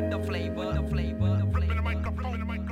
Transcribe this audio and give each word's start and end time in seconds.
with 0.00 0.10
the 0.10 0.18
flavor, 0.26 0.72
the 0.72 0.88
flavor, 0.88 1.36
the 1.36 1.52
flavor, 1.52 1.92
with 2.46 2.66
the 2.66 2.69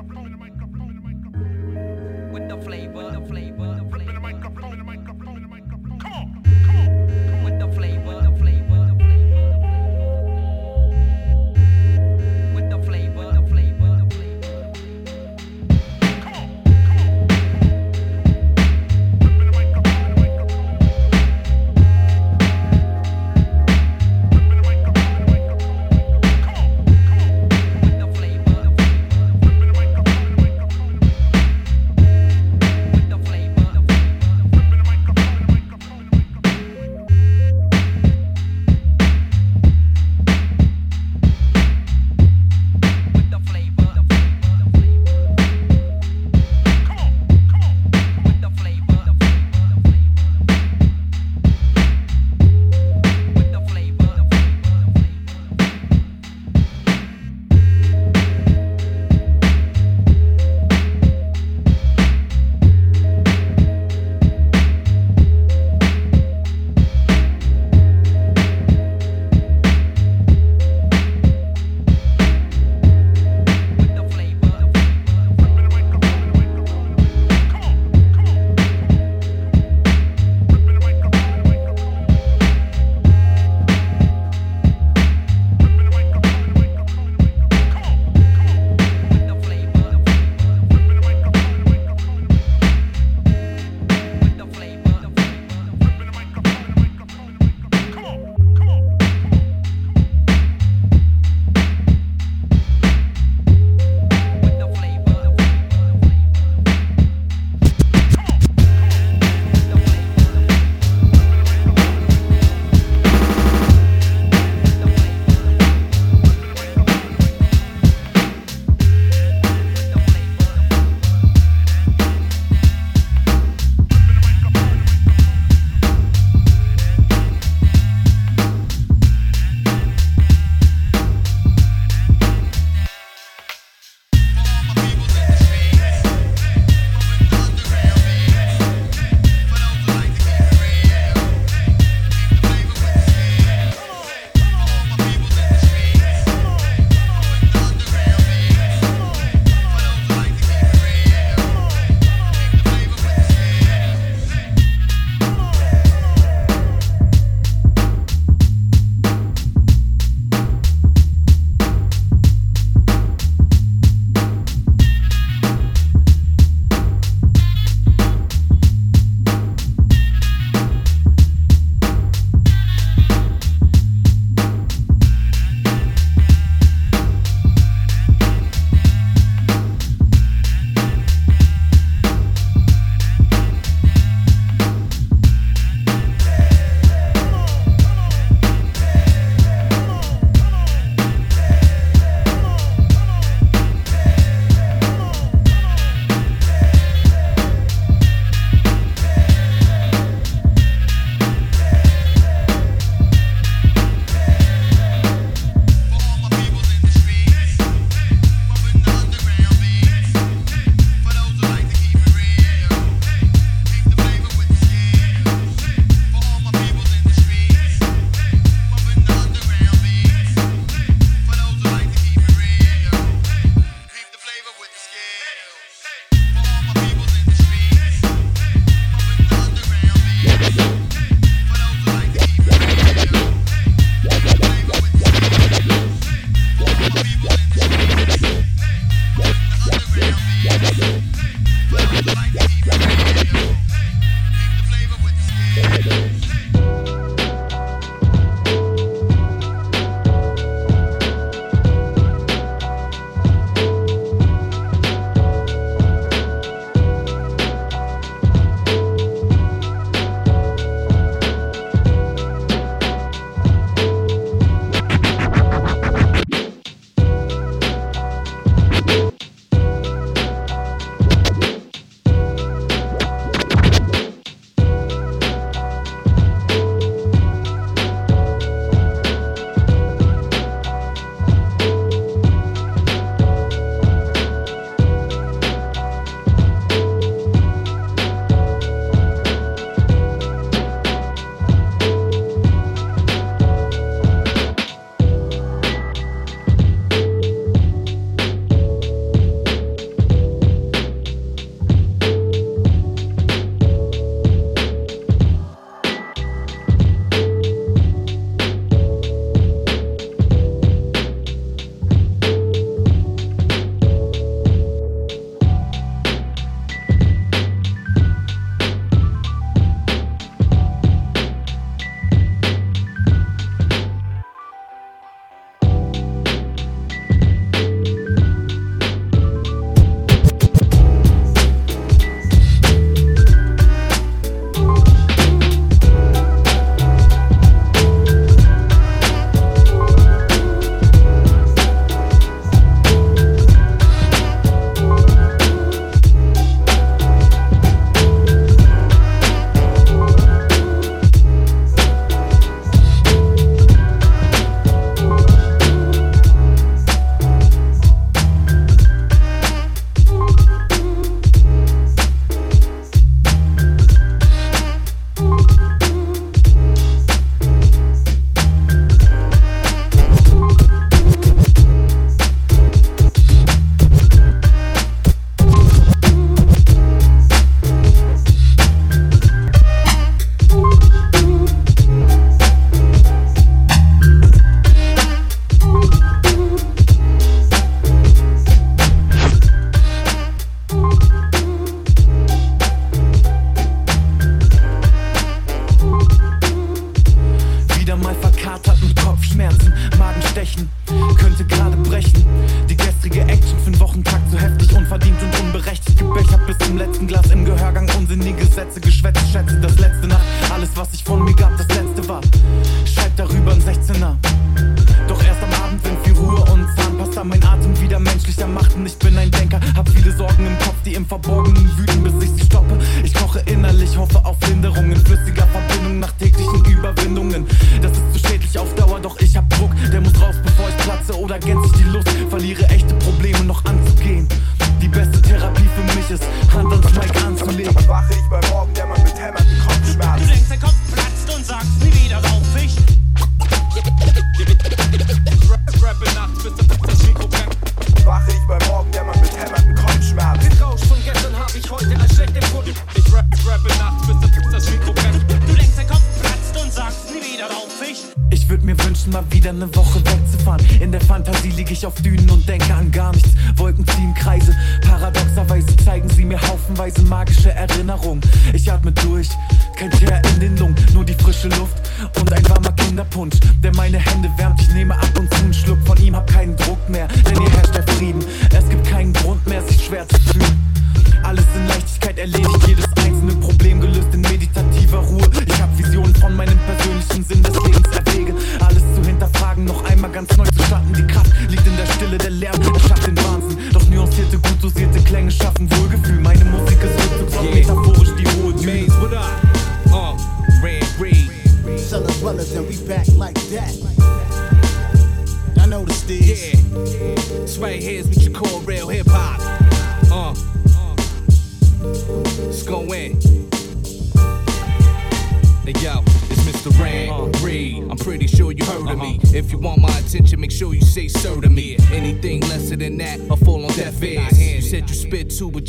oder 431.29 431.39
gänzlich 431.41 431.73
die 431.73 431.83
Lust 431.83 432.07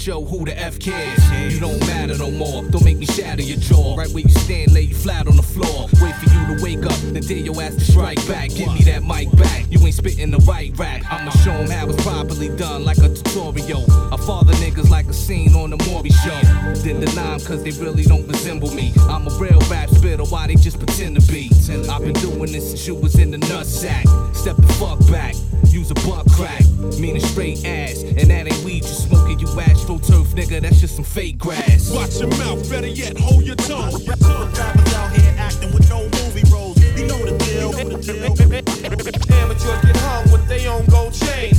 yo, 0.05 0.23
who 0.23 0.45
the 0.45 0.57
F 0.57 0.79
cares? 0.79 1.53
You 1.53 1.59
don't 1.59 1.79
matter 1.87 2.17
no 2.17 2.31
more. 2.31 2.63
Don't 2.63 2.83
make 2.83 2.97
me 2.97 3.05
shatter 3.05 3.41
your 3.41 3.57
jaw. 3.57 3.95
Right 3.95 4.09
where 4.09 4.23
you 4.23 4.29
stand, 4.29 4.73
lay 4.73 4.81
you 4.81 4.95
flat 4.95 5.27
on 5.27 5.35
the 5.35 5.43
floor. 5.43 5.87
Wait 6.01 6.15
for 6.15 6.29
you 6.29 6.55
to 6.55 6.63
wake 6.63 6.85
up, 6.85 6.99
then 7.13 7.21
dare 7.23 7.37
your 7.37 7.61
ass 7.61 7.75
to 7.75 7.81
strike 7.81 8.25
back. 8.27 8.49
Give 8.49 8.71
me 8.73 8.81
that 8.83 9.03
mic 9.03 9.31
back. 9.37 9.65
You 9.69 9.79
ain't 9.85 9.95
spitting 9.95 10.31
the 10.31 10.39
right 10.39 10.71
rack. 10.77 11.03
I'ma 11.11 11.31
show 11.43 11.53
'em 11.53 11.69
how 11.69 11.89
it's 11.89 12.01
properly 12.03 12.49
done, 12.49 12.85
like 12.85 12.97
a 12.97 13.09
tutorial. 13.09 13.85
I 14.13 14.17
father 14.17 14.53
niggas 14.53 14.89
like 14.89 15.07
a 15.07 15.13
scene 15.13 15.55
on 15.55 15.71
the 15.71 15.77
Maury 15.89 16.11
show. 16.11 16.39
Then 16.83 16.99
deny 16.99 17.33
'em 17.33 17.39
cause 17.41 17.63
they 17.63 17.71
really 17.71 18.03
don't 18.03 18.27
resemble 18.27 18.71
me. 18.73 18.93
I'm 19.09 19.27
a 19.27 19.31
real 19.37 19.59
rap 19.69 19.89
spitter, 19.89 20.23
why 20.23 20.47
they 20.47 20.55
just 20.55 20.79
pretend 20.79 21.19
to 21.19 21.31
be? 21.31 21.51
I've 21.89 22.01
been 22.01 22.13
doing 22.13 22.51
this 22.51 22.69
since 22.69 22.87
you 22.87 22.95
was 22.95 23.15
in 23.15 23.31
the 23.31 23.37
nutsack. 23.37 24.05
Step 24.35 24.55
the 24.57 24.73
fuck 24.73 24.99
back, 25.11 25.35
use 25.71 25.91
a 25.91 25.95
butt 26.05 26.25
crack. 26.31 26.63
Meaning 26.99 27.21
straight 27.21 27.65
ass, 27.65 28.03
and 28.03 28.29
that 28.31 28.47
ain't 28.51 28.63
weed 28.63 28.83
you 28.83 28.89
smoking, 28.89 29.39
you 29.39 29.47
astro 29.59 29.97
turf 29.97 30.27
nigga, 30.35 30.61
that's 30.61 30.79
just 30.79 30.95
some 30.95 31.05
fake 31.05 31.37
grass. 31.37 31.91
Watch 31.91 32.19
your 32.19 32.29
mouth, 32.37 32.69
better 32.69 32.87
yet, 32.87 33.17
hold 33.17 33.43
your 33.43 33.55
tongue. 33.55 33.93
Rappers 34.05 34.93
out 34.93 35.11
here 35.15 35.33
acting 35.37 35.73
with 35.73 35.89
no 35.89 36.03
movie 36.03 36.43
roles. 36.51 36.77
You 36.97 37.07
know 37.07 37.19
the 37.25 37.37
deal. 37.37 37.71
Know 37.71 37.89
the 37.89 37.97
deal. 37.97 39.35
Amateurs 39.35 39.81
get 39.85 39.97
hung 39.97 40.31
with 40.31 40.47
their 40.47 40.71
own 40.71 40.85
gold 40.85 41.13
chain. 41.13 41.53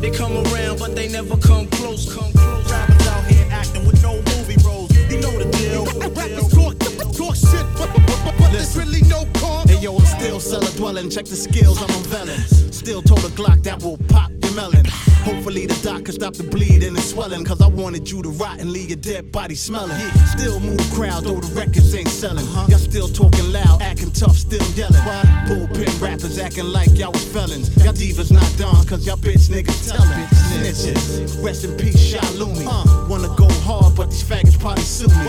They 0.00 0.10
come 0.10 0.36
around, 0.46 0.78
but 0.78 0.94
they 0.94 1.08
never 1.08 1.36
come 1.36 1.66
close. 1.68 2.12
Come 2.12 2.32
close. 2.32 2.70
Rappers 2.70 3.06
out 3.08 3.24
here 3.26 3.46
acting 3.50 3.86
with 3.86 4.02
no 4.02 4.14
movie 4.16 4.56
roles. 4.64 4.90
You 5.10 5.20
know 5.20 5.32
the 5.38 5.48
deal. 5.50 5.84
Rappers 6.10 6.52
talk, 6.52 6.78
talk 7.16 7.34
shit, 7.34 7.66
but, 7.78 7.90
but, 7.94 8.06
but, 8.24 8.34
but 8.38 8.52
there's 8.52 8.76
really 8.76 9.02
no 9.02 9.24
calm. 9.34 9.66
Hey 9.68 9.80
yo, 9.80 9.96
I'm 9.96 10.04
still 10.04 10.40
cellar 10.40 10.70
dwelling. 10.76 11.10
Check 11.10 11.24
the 11.24 11.36
skills 11.36 11.82
I'm 11.82 11.90
unveiling. 11.96 12.40
Still 12.72 13.02
told 13.02 13.20
a 13.20 13.28
Glock 13.28 13.62
that 13.64 13.82
will 13.82 13.98
pop 14.08 14.30
Hopefully 14.56 15.66
the 15.66 15.78
doc 15.82 16.04
can 16.04 16.14
stop 16.14 16.32
the 16.32 16.42
bleeding 16.42 16.96
and 16.96 16.98
swelling. 17.00 17.44
Cause 17.44 17.60
I 17.60 17.66
wanted 17.66 18.10
you 18.10 18.22
to 18.22 18.30
rot 18.30 18.58
and 18.58 18.70
leave 18.70 18.88
your 18.88 18.96
dead 18.96 19.30
body 19.30 19.54
smelling. 19.54 19.98
Yeah. 20.00 20.24
Still 20.24 20.60
move 20.60 20.78
the 20.78 20.90
crowd, 20.96 21.24
though 21.24 21.40
the 21.40 21.52
records 21.54 21.94
ain't 21.94 22.08
selling. 22.08 22.46
Huh? 22.46 22.64
Y'all 22.70 22.78
still 22.78 23.08
talking 23.08 23.52
loud, 23.52 23.82
acting 23.82 24.12
tough, 24.12 24.36
still 24.36 24.64
yelling. 24.72 24.96
Bullpen 25.44 26.00
rappers 26.00 26.38
acting 26.38 26.72
like 26.72 26.88
y'all 26.96 27.12
was 27.12 27.24
felons. 27.28 27.68
Y'all 27.84 27.92
divas 27.92 28.32
not 28.32 28.48
done, 28.56 28.86
cause 28.86 29.06
y'all 29.06 29.18
bitch 29.18 29.50
niggas 29.52 29.90
tellin'. 29.90 30.24
Snitches. 30.56 31.44
Rest 31.44 31.64
in 31.64 31.76
peace, 31.76 32.00
Shalumi. 32.14 32.64
Uh, 32.64 33.06
wanna 33.10 33.28
go 33.36 33.48
hard, 33.60 33.94
but 33.94 34.10
these 34.10 34.24
faggots 34.24 34.58
probably 34.58 34.84
sue 34.84 35.08
me. 35.08 35.28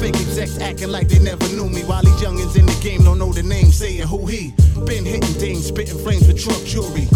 Fake 0.00 0.16
execs 0.16 0.58
acting 0.58 0.88
like 0.88 1.06
they 1.06 1.20
never 1.20 1.46
knew 1.54 1.68
me. 1.68 1.84
While 1.84 2.02
these 2.02 2.18
youngins 2.18 2.58
in 2.58 2.66
the 2.66 2.76
game 2.82 3.04
don't 3.04 3.18
know 3.18 3.32
the 3.32 3.44
name, 3.44 3.70
saying 3.70 4.08
who 4.08 4.26
he. 4.26 4.52
Been 4.86 5.04
hitting 5.04 5.38
things, 5.38 5.66
spitting 5.66 5.98
flames 5.98 6.26
with 6.26 6.42
truck 6.42 6.62
jewelry. 6.64 7.06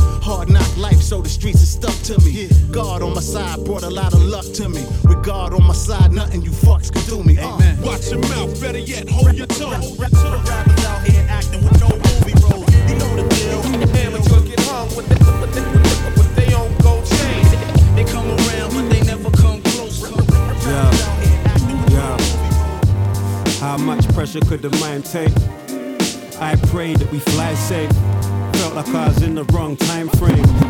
Hard 1.11 1.19
knock 1.19 1.19
life, 1.19 1.19
so 1.19 1.21
the 1.21 1.29
streets 1.29 1.63
are 1.63 1.67
stuck 1.67 1.97
to 2.05 2.19
me. 2.25 2.49
God 2.71 3.03
on 3.03 3.15
my 3.15 3.21
side 3.21 3.65
brought 3.65 3.83
a 3.83 3.91
lot 3.91 4.13
of 4.15 4.23
luck 4.23 4.45
to 4.55 4.69
me. 4.69 4.83
With 5.05 5.23
God 5.25 5.53
on 5.53 5.65
my 5.67 5.75
side, 5.75 6.13
nothing 6.13 6.43
you 6.43 6.51
fucks 6.51 6.91
can 6.93 7.03
do 7.07 7.23
me. 7.25 7.39
Uh. 7.39 7.59
Watch 7.83 8.11
your 8.11 8.21
mouth, 8.21 8.61
better 8.61 8.79
yet, 8.79 9.09
hold 9.09 9.35
your 9.35 9.47
tongue. 9.47 9.97
Rappers 9.99 10.25
out 10.25 11.07
here 11.07 11.27
acting 11.29 11.63
with 11.65 11.81
no 11.81 11.89
movie 11.89 12.35
roles. 12.43 12.67
You 12.89 12.97
know 12.99 13.17
the 13.17 13.27
deal. 13.35 13.61
Amateurs 13.97 14.49
get 14.49 14.61
hung 14.61 14.89
with, 14.97 15.09
the, 15.09 15.17
with, 15.41 15.53
the, 15.55 15.63
with, 15.71 16.35
the, 16.35 16.45
with 16.45 16.55
own 16.55 16.73
gold 16.79 17.05
chain. 17.07 17.45
They 17.97 18.05
come 18.05 18.29
around, 18.29 18.71
but 18.75 18.89
they 18.91 19.03
never 19.03 19.31
come 19.31 19.63
close. 19.63 20.03
Rappers 20.03 20.67
out 20.67 20.95
here 21.25 21.41
acting 21.47 21.79
with 21.83 21.93
no 21.93 21.97
Yeah. 21.97 22.19
How 23.61 23.77
much 23.79 24.07
pressure 24.15 24.41
could 24.41 24.63
the 24.63 24.71
mind 24.79 25.05
take? 25.05 25.35
I 26.41 26.57
prayed 26.71 26.97
that 26.99 27.11
we 27.13 27.19
fly 27.19 27.55
safe. 27.55 27.93
Felt 28.61 28.75
like 28.75 28.89
I 28.89 29.09
was 29.09 29.23
in 29.23 29.35
the 29.35 29.45
wrong 29.45 29.77
time 29.77 30.09
frame. 30.09 30.70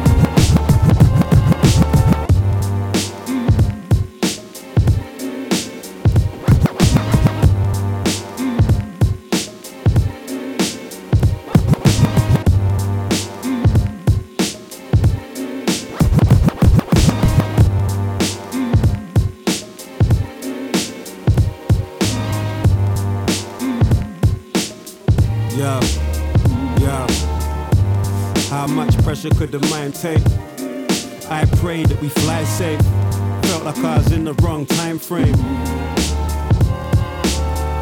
I 29.93 31.47
pray 31.57 31.83
that 31.83 32.01
we 32.01 32.09
fly 32.11 32.45
safe. 32.45 32.81
Felt 33.51 33.65
like 33.65 33.77
I 33.79 33.99
was 33.99 34.13
in 34.13 34.23
the 34.23 34.35
wrong 34.35 34.65
time 34.65 35.01
frame. 35.01 35.35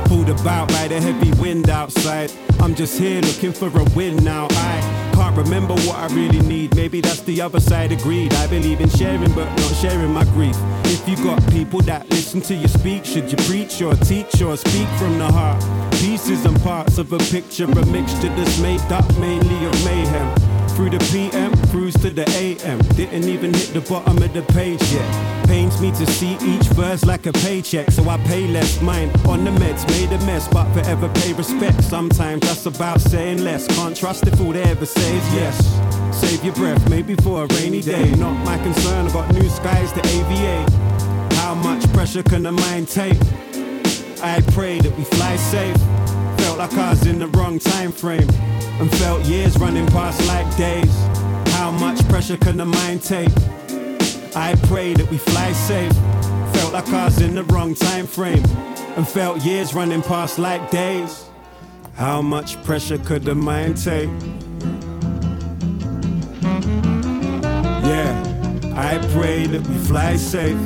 Pulled 0.06 0.30
about 0.30 0.68
by 0.68 0.88
the 0.88 0.98
heavy 1.00 1.30
wind 1.38 1.68
outside. 1.68 2.32
I'm 2.60 2.74
just 2.74 2.98
here 2.98 3.20
looking 3.20 3.52
for 3.52 3.68
a 3.68 3.84
win 3.94 4.16
now. 4.24 4.48
I 4.50 5.10
can't 5.12 5.36
remember 5.36 5.74
what 5.74 5.96
I 5.96 6.06
really 6.14 6.40
need. 6.40 6.74
Maybe 6.74 7.02
that's 7.02 7.20
the 7.22 7.42
other 7.42 7.60
side 7.60 7.92
of 7.92 8.00
greed. 8.00 8.32
I 8.34 8.46
believe 8.46 8.80
in 8.80 8.88
sharing, 8.88 9.32
but 9.34 9.44
not 9.44 9.74
sharing 9.74 10.12
my 10.14 10.24
grief. 10.32 10.56
If 10.84 11.06
you 11.06 11.16
got 11.22 11.46
people 11.50 11.82
that 11.82 12.08
listen 12.08 12.40
to 12.42 12.54
you 12.54 12.68
speak, 12.68 13.04
should 13.04 13.30
you 13.30 13.36
preach 13.46 13.82
or 13.82 13.94
teach 13.96 14.40
or 14.40 14.56
speak 14.56 14.88
from 14.98 15.18
the 15.18 15.30
heart? 15.30 15.62
Pieces 16.00 16.46
and 16.46 16.58
parts 16.62 16.96
of 16.96 17.12
a 17.12 17.18
picture, 17.18 17.64
a 17.64 17.86
mixture 17.86 18.30
that's 18.30 18.58
made 18.60 18.80
up 18.92 19.06
mainly 19.18 19.66
of 19.66 19.84
mayhem. 19.84 20.47
Through 20.78 20.90
the 20.90 21.04
PM, 21.10 21.50
cruise 21.70 21.94
to 21.94 22.10
the 22.10 22.22
AM. 22.38 22.78
Didn't 22.94 23.24
even 23.24 23.52
hit 23.52 23.74
the 23.74 23.80
bottom 23.80 24.22
of 24.22 24.32
the 24.32 24.42
page 24.52 24.80
yet. 24.92 25.46
Pains 25.48 25.80
me 25.80 25.90
to 25.90 26.06
see 26.06 26.34
each 26.34 26.68
verse 26.68 27.04
like 27.04 27.26
a 27.26 27.32
paycheck, 27.32 27.90
so 27.90 28.08
I 28.08 28.16
pay 28.18 28.46
less. 28.46 28.80
Mine 28.80 29.10
on 29.26 29.42
the 29.42 29.50
meds, 29.50 29.84
made 29.88 30.12
a 30.12 30.24
mess, 30.24 30.46
but 30.46 30.72
forever 30.72 31.08
pay 31.14 31.32
respect. 31.32 31.82
Sometimes 31.82 32.42
that's 32.42 32.64
about 32.66 33.00
saying 33.00 33.42
less. 33.42 33.66
Can't 33.74 33.96
trust 33.96 34.28
if 34.28 34.40
all 34.40 34.52
they 34.52 34.62
ever 34.62 34.86
say 34.86 35.16
is 35.16 35.34
yes. 35.34 36.16
Save 36.16 36.44
your 36.44 36.54
breath, 36.54 36.88
maybe 36.88 37.16
for 37.16 37.42
a 37.42 37.46
rainy 37.56 37.80
day. 37.80 38.14
Not 38.14 38.34
my 38.44 38.56
concern, 38.58 39.08
got 39.08 39.34
new 39.34 39.48
skies 39.48 39.90
to 39.94 40.00
AVA. 40.00 41.34
How 41.38 41.56
much 41.56 41.92
pressure 41.92 42.22
can 42.22 42.44
the 42.44 42.52
mind 42.52 42.86
take? 42.86 43.18
I 44.22 44.40
pray 44.52 44.78
that 44.78 44.96
we 44.96 45.02
fly 45.02 45.34
safe. 45.34 46.07
Felt 46.58 46.72
like 46.72 46.80
I 46.80 46.90
was 46.90 47.06
in 47.06 47.20
the 47.20 47.28
wrong 47.28 47.60
time 47.60 47.92
frame. 47.92 48.28
And 48.80 48.90
felt 48.96 49.24
years 49.26 49.56
running 49.60 49.86
past 49.86 50.26
like 50.26 50.56
days. 50.56 50.92
How 51.54 51.70
much 51.70 52.00
pressure 52.08 52.36
can 52.36 52.56
the 52.56 52.64
mind 52.64 53.00
take? 53.00 53.30
I 54.34 54.56
pray 54.66 54.92
that 54.94 55.08
we 55.08 55.18
fly 55.18 55.52
safe. 55.52 55.92
Felt 56.54 56.72
like 56.72 56.88
I 56.88 57.04
was 57.04 57.20
in 57.20 57.36
the 57.36 57.44
wrong 57.44 57.76
time 57.76 58.08
frame. 58.08 58.42
And 58.96 59.06
felt 59.06 59.44
years 59.44 59.72
running 59.72 60.02
past 60.02 60.40
like 60.40 60.68
days. 60.68 61.26
How 61.94 62.20
much 62.20 62.60
pressure 62.64 62.98
could 62.98 63.22
the 63.22 63.36
mind 63.36 63.76
take? 63.76 64.10
Yeah, 67.86 68.10
I 68.74 68.98
pray 69.12 69.46
that 69.46 69.64
we 69.64 69.78
fly 69.86 70.16
safe. 70.16 70.58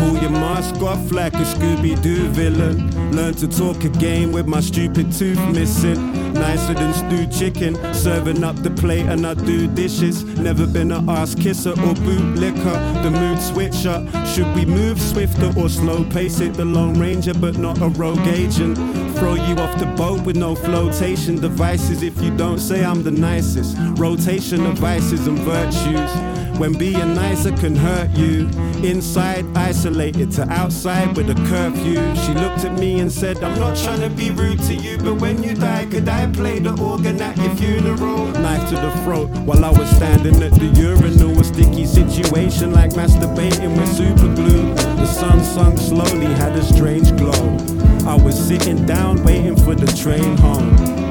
Pull 0.00 0.16
your 0.16 0.30
mask 0.30 0.76
off 0.76 1.12
like 1.12 1.34
a 1.34 1.44
Scooby 1.44 2.00
Doo 2.00 2.26
villain. 2.30 2.90
Learn 3.12 3.34
to 3.34 3.46
talk 3.46 3.84
again 3.84 4.32
with 4.32 4.46
my 4.46 4.60
stupid 4.60 5.12
tooth 5.12 5.38
missing. 5.50 6.32
Nicer 6.32 6.72
than 6.72 6.94
stewed 6.94 7.30
chicken. 7.30 7.74
Serving 7.92 8.42
up 8.42 8.56
the 8.56 8.70
plate 8.70 9.04
and 9.04 9.26
I 9.26 9.34
do 9.34 9.66
dishes. 9.66 10.24
Never 10.38 10.66
been 10.66 10.90
a 10.90 11.00
ass 11.10 11.34
kisser 11.34 11.72
or 11.72 11.94
bootlicker. 12.06 13.02
The 13.02 13.10
mood 13.10 13.38
switcher. 13.42 13.98
Should 14.32 14.54
we 14.54 14.64
move 14.64 14.98
swifter 14.98 15.52
or 15.54 15.68
slow 15.68 16.02
pace 16.04 16.40
it? 16.40 16.54
The 16.54 16.64
Lone 16.64 16.98
Ranger, 16.98 17.34
but 17.34 17.58
not 17.58 17.82
a 17.82 17.88
rogue 17.88 18.26
agent. 18.26 18.78
Throw 19.18 19.34
you 19.34 19.54
off 19.56 19.78
the 19.78 19.92
boat 19.98 20.24
with 20.24 20.36
no 20.36 20.54
flotation 20.54 21.38
devices 21.38 22.02
if 22.02 22.18
you 22.22 22.34
don't 22.38 22.58
say 22.58 22.86
I'm 22.86 23.02
the 23.02 23.10
nicest. 23.10 23.76
Rotation 23.98 24.64
of 24.64 24.78
vices 24.78 25.26
and 25.26 25.38
virtues. 25.40 26.39
When 26.60 26.74
being 26.74 27.14
nicer 27.14 27.52
can 27.56 27.74
hurt 27.74 28.10
you. 28.10 28.46
Inside, 28.84 29.46
isolated 29.56 30.30
to 30.32 30.46
outside 30.50 31.16
with 31.16 31.30
a 31.30 31.34
curfew. 31.48 31.94
She 32.16 32.34
looked 32.34 32.66
at 32.66 32.78
me 32.78 33.00
and 33.00 33.10
said, 33.10 33.42
I'm 33.42 33.58
not 33.58 33.78
trying 33.78 34.00
to 34.02 34.10
be 34.10 34.30
rude 34.30 34.62
to 34.64 34.74
you, 34.74 34.98
but 34.98 35.14
when 35.14 35.42
you 35.42 35.54
die, 35.54 35.86
could 35.86 36.06
I 36.06 36.30
play 36.30 36.58
the 36.58 36.78
organ 36.78 37.18
at 37.22 37.34
your 37.38 37.54
funeral? 37.56 38.26
Knife 38.26 38.68
to 38.68 38.74
the 38.74 38.90
throat 39.04 39.30
while 39.46 39.64
I 39.64 39.70
was 39.70 39.88
standing 39.88 40.42
at 40.42 40.52
the 40.52 40.66
urinal. 40.66 41.40
A 41.40 41.44
sticky 41.44 41.86
situation 41.86 42.74
like 42.74 42.90
masturbating 42.90 43.74
with 43.78 43.88
super 43.96 44.28
glue. 44.34 44.74
The 44.74 45.06
sun 45.06 45.42
sunk 45.42 45.78
slowly, 45.78 46.26
had 46.26 46.52
a 46.52 46.62
strange 46.62 47.16
glow. 47.16 47.56
I 48.06 48.22
was 48.22 48.38
sitting 48.38 48.84
down 48.84 49.24
waiting 49.24 49.56
for 49.56 49.74
the 49.74 49.86
train 49.96 50.36
home. 50.36 51.09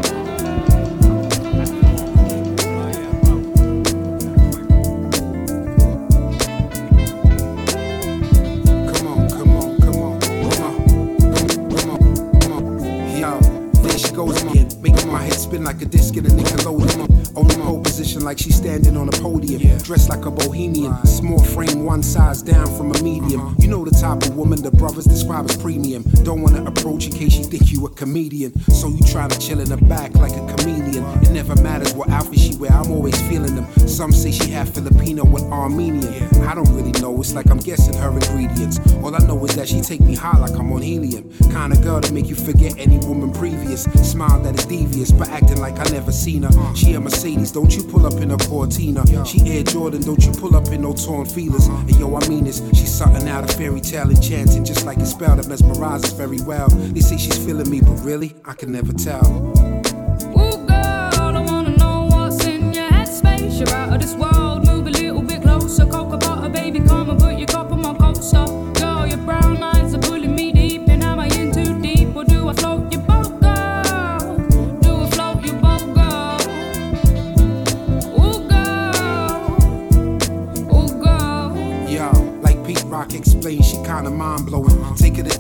Like 18.30 18.38
she's 18.38 18.58
standing 18.58 18.96
on 18.96 19.10
a 19.10 19.12
podium, 19.58 19.78
dressed 19.80 20.10
like 20.10 20.26
a 20.26 20.32
bohemian, 20.32 20.94
small 21.06 21.42
frame, 21.44 21.84
one 21.84 22.04
size 22.04 22.42
down 22.42 22.66
from 22.78 22.92
a 22.92 23.04
medium. 23.04 23.42
Uh-huh. 23.42 23.56
You 23.60 23.68
know 23.68 23.86
the 23.86 23.92
type 23.92 24.24
of 24.24 24.36
woman 24.36 24.62
the 24.62 24.72
brothers 24.72 25.06
describe 25.06 25.50
as 25.50 25.58
premium. 25.58 26.04
Don't 26.24 26.42
wanna 26.42 26.64
approach 26.66 27.06
in 27.08 27.14
case 27.14 27.38
you 27.38 27.44
think 27.44 27.72
you 27.72 27.86
a 27.86 27.90
comedian, 27.90 28.58
so 28.66 28.90
you 28.90 29.00
try 29.08 29.28
to 29.28 29.40
chill 29.40 29.60
in 29.60 29.70
the 29.70 29.78
back 29.78 30.16
like 30.16 30.34
a 30.34 30.46
chameleon. 30.54 31.04
It 31.24 31.32
never 31.32 31.56
matters 31.62 31.94
what 31.94 32.10
outfit 32.10 32.40
she 32.40 32.56
wear, 32.56 32.72
I'm 32.72 32.92
always 32.92 33.20
feeling 33.28 33.56
them. 33.56 33.68
Some 33.88 34.12
say 34.12 34.32
she 34.32 34.52
half 34.52 34.70
Filipino 34.70 35.24
and 35.26 35.54
Armenian. 35.54 36.14
I 36.44 36.56
don't 36.56 36.70
really 36.74 36.92
know, 37.02 37.20
it's 37.20 37.34
like 37.34 37.50
I'm 37.50 37.60
guessing 37.60 37.96
her 37.96 38.12
ingredients. 38.12 38.80
All 39.04 39.16
I 39.16 39.20
know 39.20 39.44
is 39.46 39.56
that 39.56 39.68
she 39.68 39.82
take 39.82 40.02
me 40.02 40.16
high 40.16 40.38
like 40.38 40.52
I'm 40.52 40.72
on 40.72 40.82
helium. 40.82 41.30
Kind 41.52 41.74
of 41.74 41.82
girl 41.84 42.02
to 42.02 42.14
make 42.14 42.28
you 42.28 42.36
forget 42.36 42.78
any 42.78 42.98
woman 43.00 43.32
previous. 43.32 43.84
Smile 43.84 44.42
that 44.44 44.58
is 44.58 44.66
devious, 44.66 45.12
but 45.12 45.30
acting 45.30 45.60
like 45.60 45.80
I 45.80 45.84
never 45.92 46.12
seen 46.12 46.44
her. 46.44 46.50
Uh-huh. 46.50 46.74
She 46.74 46.94
a 46.94 47.00
Mercedes, 47.00 47.52
don't 47.52 47.76
you 47.76 47.84
pull 47.84 48.06
up 48.06 48.22
in 48.22 48.32
a 48.32 48.38
Cortina. 48.38 49.06
She 49.26 49.39
Air 49.46 49.64
Jordan, 49.64 50.02
don't 50.02 50.24
you 50.26 50.32
pull 50.32 50.56
up 50.56 50.68
in 50.68 50.82
no 50.82 50.94
torn 50.94 51.26
feelers. 51.26 51.68
And 51.68 51.96
yo, 52.00 52.16
I 52.16 52.28
mean 52.28 52.46
this, 52.46 52.62
she's 52.70 52.94
something 52.94 53.28
out 53.28 53.44
of 53.44 53.56
fairy 53.56 53.82
tale 53.82 54.10
enchanting, 54.10 54.66
just 54.66 54.86
like 54.86 54.98
a 54.98 55.06
spell 55.06 55.36
that 55.36 55.46
mesmerizes 55.46 56.16
very 56.16 56.42
well. 56.42 56.70
They 56.70 57.02
say 57.02 57.18
she's 57.18 57.38
feeling 57.38 57.70
me, 57.70 57.82
but 57.82 57.96
really, 58.04 58.36
I 58.46 58.54
can 58.54 58.72
never 58.72 58.94
tell. 58.94 59.79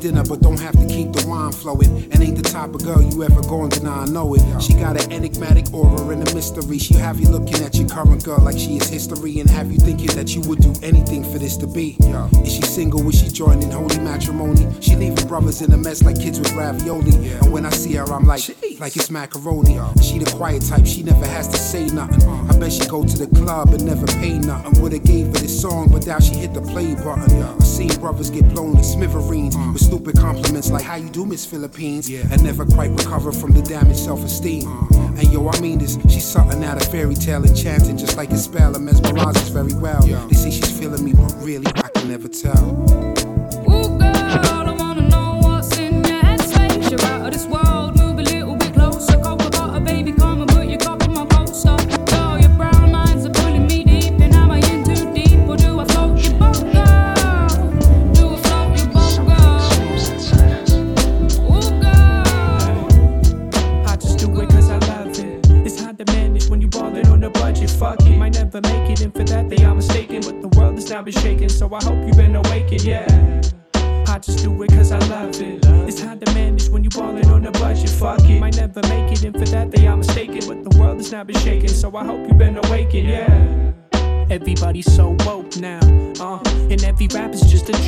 Dinner, 0.10 0.24
but 0.28 0.42
don't 0.42 0.60
have 0.60 0.74
to 0.74 0.88
keep 0.88 1.12
the 1.14 1.26
wine 1.28 1.52
flowing. 1.52 2.12
And 2.12 2.22
ain't 2.22 2.36
the 2.36 2.44
type 2.44 2.74
of 2.74 2.84
girl 2.84 3.02
you 3.02 3.24
ever 3.24 3.42
gonna 3.42 3.70
deny, 3.70 4.04
I 4.04 4.06
know 4.06 4.34
it. 4.34 4.42
She 4.62 4.74
got 4.74 5.02
an 5.02 5.12
enigmatic 5.12 5.72
aura 5.74 6.10
and 6.10 6.28
a 6.28 6.34
mystery. 6.34 6.80
She 6.80 6.96
have 6.96 7.20
you 7.20 7.30
looking 7.30 7.64
at 7.64 7.76
your 7.76 7.88
current 7.88 8.24
girl 8.24 8.40
like 8.40 8.58
she 8.58 8.78
is 8.78 8.90
history, 8.90 9.40
and 9.40 9.50
have 9.50 9.72
you 9.72 9.78
thinking 9.78 10.12
that 10.16 10.36
you 10.36 10.42
would 10.42 10.60
do 10.60 10.74
anything 10.82 11.24
for 11.24 11.38
this 11.38 11.58
to 11.58 11.68
be. 11.68 11.98
Is 12.44 12.54
she 12.54 12.62
single? 12.62 13.08
Is 13.08 13.20
she 13.22 13.30
joining 13.30 13.72
holy 13.72 14.00
matrimony? 14.00 14.68
She 14.82 14.96
leaving 14.96 15.28
brothers 15.28 15.62
in 15.62 15.72
a 15.74 15.78
mess 15.78 16.04
like 16.04 16.20
kids 16.20 16.40
with 16.40 16.54
ravioli. 16.54 17.30
And 17.42 17.52
when 17.52 17.66
I 17.66 17.70
see 17.70 17.94
her, 17.96 18.06
I'm 18.06 18.26
like, 18.26 18.42
like 18.80 18.96
it's 18.96 19.10
macaroni. 19.10 19.80
She 20.02 20.20
the 20.20 20.32
quiet 20.36 20.64
type, 20.64 20.86
she 20.86 21.04
never 21.04 21.26
has 21.26 21.48
to 21.50 21.58
say 21.58 21.88
nothing. 21.88 22.24
I 22.50 22.58
bet 22.58 22.72
she 22.72 22.86
go 22.88 23.04
to 23.04 23.18
the 23.18 23.28
club 23.36 23.70
and 23.70 23.86
never 23.86 24.08
pay 24.08 24.38
nothing. 24.38 24.82
Would've 24.82 25.04
gave 25.04 25.28
her 25.28 25.34
this 25.34 25.62
song, 25.62 25.90
but 25.92 26.06
now 26.06 26.20
she 26.20 26.36
hit 26.36 26.54
the 26.54 26.62
play 26.62 26.96
button. 26.96 27.38
Yeah, 27.38 27.56
I 27.60 27.64
seen 27.64 27.94
brothers 28.00 28.30
get 28.30 28.48
blown 28.50 28.76
to 28.78 28.84
smithereens 28.84 29.56
with 29.58 29.82
stupid 29.82 30.18
compliments 30.18 30.72
like 30.72 30.84
how 30.84 30.96
you 30.96 31.10
do, 31.10 31.26
Miss 31.26 31.46
Philippines, 31.46 32.10
Yeah, 32.10 32.22
and 32.32 32.44
never 32.44 32.66
quite 32.66 32.92
recover 32.92 33.32
from 33.32 33.52
the 33.52 33.62
damaged 33.62 34.00
self-esteem. 34.00 34.68
And 34.92 35.32
yo, 35.32 35.50
I 35.50 35.60
mean 35.60 35.80
this, 35.80 35.98
she's 36.04 36.26
something 36.26 36.64
out 36.64 36.82
of 36.82 36.90
fairy 36.90 37.16
tale 37.16 37.44
enchanting, 37.44 37.98
just 37.98 38.18
like 38.18 38.32
a 38.32 38.38
spell 38.38 38.76
and 38.76 38.88
mesmerizes 38.88 39.52
very 39.52 39.74
well. 39.74 40.02
They 40.28 40.36
say 40.36 40.52
she's 40.52 40.72
feeling 40.78 41.04
me, 41.04 41.14
but 41.14 41.34
really, 41.38 41.68
I 41.68 41.90
can 41.90 42.10
never 42.10 42.28
tell. 42.28 43.19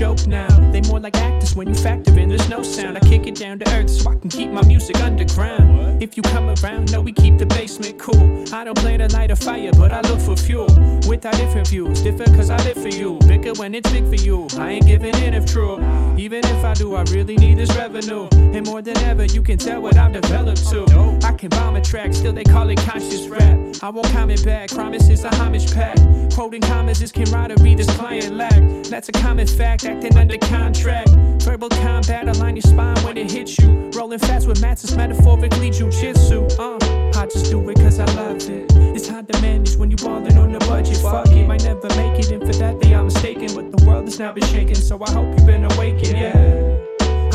Joke 0.01 0.25
now. 0.25 0.47
They 0.71 0.81
more 0.81 0.99
like 0.99 1.15
actors 1.17 1.40
when 1.61 1.75
you 1.75 1.75
factor 1.75 2.17
in 2.17 2.27
there's 2.27 2.49
no 2.49 2.63
sound. 2.63 2.97
I 2.97 3.01
kick 3.01 3.27
it 3.27 3.35
down 3.35 3.59
to 3.59 3.69
earth 3.75 3.87
so 3.87 4.09
I 4.09 4.15
can 4.15 4.31
keep 4.31 4.49
my 4.49 4.65
music 4.65 4.99
underground. 4.99 6.01
If 6.01 6.17
you 6.17 6.23
come 6.23 6.49
around, 6.49 6.91
know 6.91 7.01
we 7.01 7.11
keep 7.11 7.37
the 7.37 7.45
basement 7.45 7.99
cool. 7.99 8.43
I 8.51 8.63
don't 8.63 8.75
plan 8.75 8.97
to 8.97 9.07
light 9.09 9.29
a 9.29 9.35
fire, 9.35 9.69
but 9.73 9.91
I 9.91 10.01
look 10.09 10.19
for 10.19 10.35
fuel. 10.35 10.65
With 11.07 11.23
our 11.23 11.33
different 11.33 11.67
views, 11.67 12.01
different 12.01 12.33
cause 12.35 12.49
I 12.49 12.57
live 12.63 12.81
for 12.81 12.87
you. 12.87 13.19
Bigger 13.27 13.53
when 13.53 13.75
it's 13.75 13.87
big 13.91 14.07
for 14.07 14.15
you. 14.15 14.47
I 14.57 14.71
ain't 14.71 14.87
giving 14.87 15.15
in 15.17 15.35
if 15.35 15.45
true. 15.45 15.77
Even 16.17 16.43
if 16.43 16.65
I 16.65 16.73
do, 16.73 16.95
I 16.95 17.03
really 17.11 17.35
need 17.35 17.59
this 17.59 17.69
revenue. 17.75 18.27
And 18.31 18.65
more 18.65 18.81
than 18.81 18.97
ever, 19.09 19.25
you 19.25 19.43
can 19.43 19.59
tell 19.59 19.81
what 19.83 19.97
I've 19.97 20.13
developed 20.13 20.67
to. 20.69 21.19
I 21.23 21.33
can 21.33 21.49
bomb 21.49 21.75
a 21.75 21.81
track, 21.81 22.15
still 22.15 22.33
they 22.33 22.43
call 22.43 22.69
it 22.69 22.79
conscious 22.79 23.27
rap. 23.27 23.59
I 23.83 23.89
won't 23.89 24.07
comment 24.07 24.43
back, 24.43 24.69
promises 24.69 25.23
a 25.23 25.29
homage 25.35 25.71
pack. 25.71 25.97
Quoting 26.33 26.61
commas 26.61 27.03
is 27.03 27.11
camaraderie, 27.11 27.75
this 27.75 27.91
client 27.97 28.35
lack. 28.35 28.61
That's 28.85 29.09
a 29.09 29.11
common 29.11 29.45
fact, 29.45 29.85
acting 29.85 30.17
under 30.17 30.39
contract. 30.39 31.09
Verbal 31.51 31.67
combat, 31.67 32.29
align 32.29 32.55
your 32.55 32.61
spine 32.61 32.97
when 33.03 33.17
it 33.17 33.29
hits 33.29 33.59
you. 33.59 33.91
Rolling 33.93 34.19
fast 34.19 34.47
with 34.47 34.61
mats 34.61 34.85
is 34.85 34.95
metaphorically 34.95 35.69
jujitsu. 35.69 36.49
Uh, 36.57 37.19
I 37.19 37.25
just 37.25 37.51
do 37.51 37.69
it 37.69 37.75
cause 37.75 37.99
I 37.99 38.05
love 38.13 38.37
it. 38.49 38.71
It's 38.95 39.09
hard 39.09 39.27
to 39.27 39.41
manage 39.41 39.75
when 39.75 39.91
you 39.91 39.97
ballin' 39.97 40.37
on 40.37 40.55
a 40.55 40.59
budget. 40.59 40.95
Fuck 40.99 41.27
it, 41.27 41.45
might 41.45 41.65
never 41.65 41.89
make 41.97 42.17
it, 42.19 42.31
and 42.31 42.41
for 42.41 42.53
that 42.53 42.79
they 42.79 42.93
are 42.93 43.03
mistaken. 43.03 43.53
But 43.53 43.77
the 43.77 43.85
world 43.85 44.05
has 44.05 44.17
now 44.17 44.31
been 44.31 44.45
shaken, 44.45 44.75
so 44.75 44.97
I 45.03 45.11
hope 45.11 45.27
you've 45.37 45.45
been 45.45 45.65
awakened, 45.65 46.17
yeah. 46.17 46.70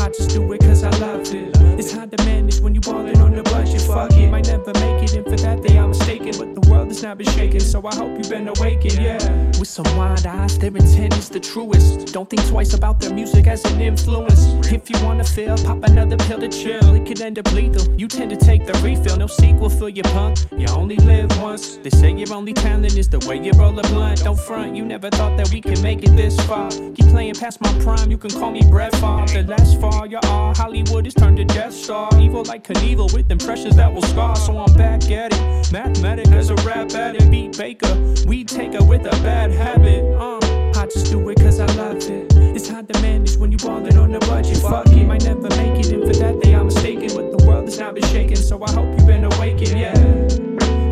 I 0.07 0.09
just 0.09 0.29
do 0.29 0.53
it 0.53 0.61
cause 0.61 0.85
I 0.85 0.89
love 0.99 1.19
it. 1.33 1.57
It's 1.77 1.91
hard 1.91 2.15
to 2.15 2.23
manage 2.23 2.61
when 2.61 2.73
you 2.73 2.79
ballin' 2.79 3.19
on 3.19 3.35
the 3.35 3.43
budget. 3.43 3.81
Fuck 3.81 4.13
it, 4.13 4.31
might 4.31 4.47
never 4.47 4.71
make 4.75 5.03
it, 5.03 5.13
and 5.15 5.25
for 5.25 5.35
that 5.35 5.61
day 5.61 5.77
I'm 5.77 5.89
mistaken. 5.89 6.31
But 6.37 6.55
the 6.55 6.71
world 6.71 6.87
has 6.87 7.03
not 7.03 7.17
been 7.17 7.27
shaken, 7.27 7.59
so 7.59 7.85
I 7.85 7.93
hope 7.93 8.17
you've 8.17 8.29
been 8.29 8.47
awakened, 8.47 8.93
yeah. 8.93 9.17
With 9.59 9.67
some 9.67 9.85
wide 9.97 10.25
eyes, 10.25 10.57
their 10.57 10.73
intent 10.73 11.17
is 11.17 11.27
the 11.27 11.41
truest. 11.41 12.13
Don't 12.13 12.29
think 12.29 12.47
twice 12.47 12.73
about 12.73 13.01
their 13.01 13.13
music 13.13 13.47
as 13.47 13.65
an 13.65 13.81
influence. 13.81 14.45
If 14.71 14.89
you 14.89 14.95
wanna 15.05 15.25
feel, 15.25 15.57
pop 15.57 15.83
another 15.83 16.15
pill 16.15 16.39
to 16.39 16.47
chill. 16.47 16.95
It 16.95 17.05
could 17.05 17.19
end 17.19 17.37
up 17.37 17.51
lethal. 17.51 17.93
You 17.99 18.07
tend 18.07 18.29
to 18.29 18.37
take 18.37 18.65
the 18.65 18.73
refill, 18.75 19.17
no 19.17 19.27
sequel 19.27 19.69
for 19.69 19.89
your 19.89 20.05
punk. 20.05 20.37
You 20.57 20.67
only 20.69 20.95
live 20.97 21.29
once. 21.41 21.79
They 21.83 21.89
say 21.89 22.13
your 22.13 22.33
only 22.33 22.53
talent 22.53 22.95
is 22.95 23.09
the 23.09 23.19
way 23.27 23.43
you 23.43 23.51
roll 23.59 23.77
a 23.77 23.83
blunt. 23.89 24.23
Don't 24.23 24.39
front, 24.39 24.73
you 24.73 24.85
never 24.85 25.09
thought 25.09 25.35
that 25.35 25.51
we 25.51 25.59
could 25.59 25.81
make 25.81 26.03
it 26.03 26.15
this 26.15 26.39
far. 26.47 26.69
Keep 26.69 27.07
playing 27.07 27.35
past 27.35 27.59
my 27.59 27.73
prime, 27.79 28.09
you 28.09 28.17
can 28.17 28.31
call 28.31 28.51
me 28.51 28.61
Brett 28.69 28.93
Favre. 28.95 29.25
The 29.27 29.43
last 29.43 29.81
you're 30.05 30.25
all 30.25 30.53
Hollywood 30.53 31.07
is 31.07 31.13
turned 31.13 31.37
to 31.37 31.45
Death 31.45 31.73
Star. 31.73 32.09
Evil 32.19 32.43
like 32.43 32.63
Knievel 32.63 33.13
with 33.13 33.31
impressions 33.31 33.75
that 33.75 33.93
will 33.93 34.01
scar. 34.03 34.35
So 34.35 34.57
I'm 34.57 34.73
back 34.73 35.09
at 35.11 35.33
it. 35.33 35.71
Mathematic 35.71 36.27
as 36.29 36.49
a 36.49 36.55
rap 36.55 36.91
addict. 36.91 37.29
Beat 37.31 37.57
Baker, 37.57 37.93
We 38.25 38.43
take 38.43 38.71
taker 38.71 38.83
with 38.83 39.05
a 39.05 39.11
bad 39.23 39.51
habit. 39.51 40.03
Uh, 40.15 40.39
I 40.79 40.85
just 40.85 41.11
do 41.11 41.29
it 41.29 41.39
cause 41.39 41.59
I 41.59 41.65
love 41.73 41.97
it. 41.97 42.33
It's 42.55 42.69
hard 42.69 42.87
to 42.91 43.01
manage 43.01 43.37
when 43.37 43.51
you 43.51 43.57
ballin' 43.57 43.97
on 43.97 44.11
the 44.11 44.19
budget. 44.19 44.57
Fuck 44.57 44.87
it, 44.87 45.05
might 45.05 45.23
never 45.23 45.49
make 45.49 45.79
it, 45.79 45.91
and 45.91 46.03
for 46.03 46.13
that 46.21 46.41
day 46.41 46.53
I'm 46.53 46.65
mistaken. 46.65 47.09
But 47.15 47.37
the 47.37 47.45
world 47.45 47.65
has 47.65 47.79
not 47.79 47.95
been 47.95 48.05
shaken, 48.05 48.35
so 48.35 48.63
I 48.63 48.71
hope 48.71 48.87
you've 48.97 49.07
been 49.07 49.23
awakened, 49.23 49.77
yeah. 49.79 49.93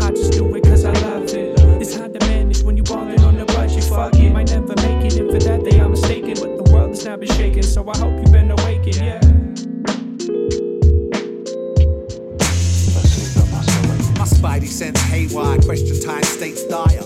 I 0.06 0.12
just 0.12 0.34
do 0.34 0.54
it 0.56 0.64
cause 0.64 0.86
I 0.86 0.94
love 1.08 1.24
it. 1.34 1.60
It's 1.82 1.96
hard 1.96 2.20
to 2.20 2.28
manage 2.28 2.62
when 2.64 2.78
you 2.78 2.84
ballin' 2.84 3.24
on 3.24 3.38
the 3.38 3.46
budget. 3.46 3.84
Fuck 3.84 4.16
it, 4.16 4.32
might 4.32 4.50
never 4.52 4.76
make 4.88 5.06
it, 5.06 5.18
and 5.18 5.32
for 5.32 5.40
that 5.40 5.64
day 5.64 5.80
I'm 5.80 5.92
mistaken. 5.92 6.25
Not 7.04 7.20
been 7.20 7.30
shaken, 7.34 7.62
so 7.62 7.88
I 7.88 7.98
hope 7.98 8.14
you've 8.20 8.32
been 8.32 8.50
awakened, 8.52 8.96
yeah. 8.96 9.20
My 14.18 14.26
spidey 14.26 14.68
sense 14.68 15.00
haywire, 15.02 15.60
question 15.60 16.00
time 16.02 16.24
states 16.24 16.66
dire. 16.68 17.04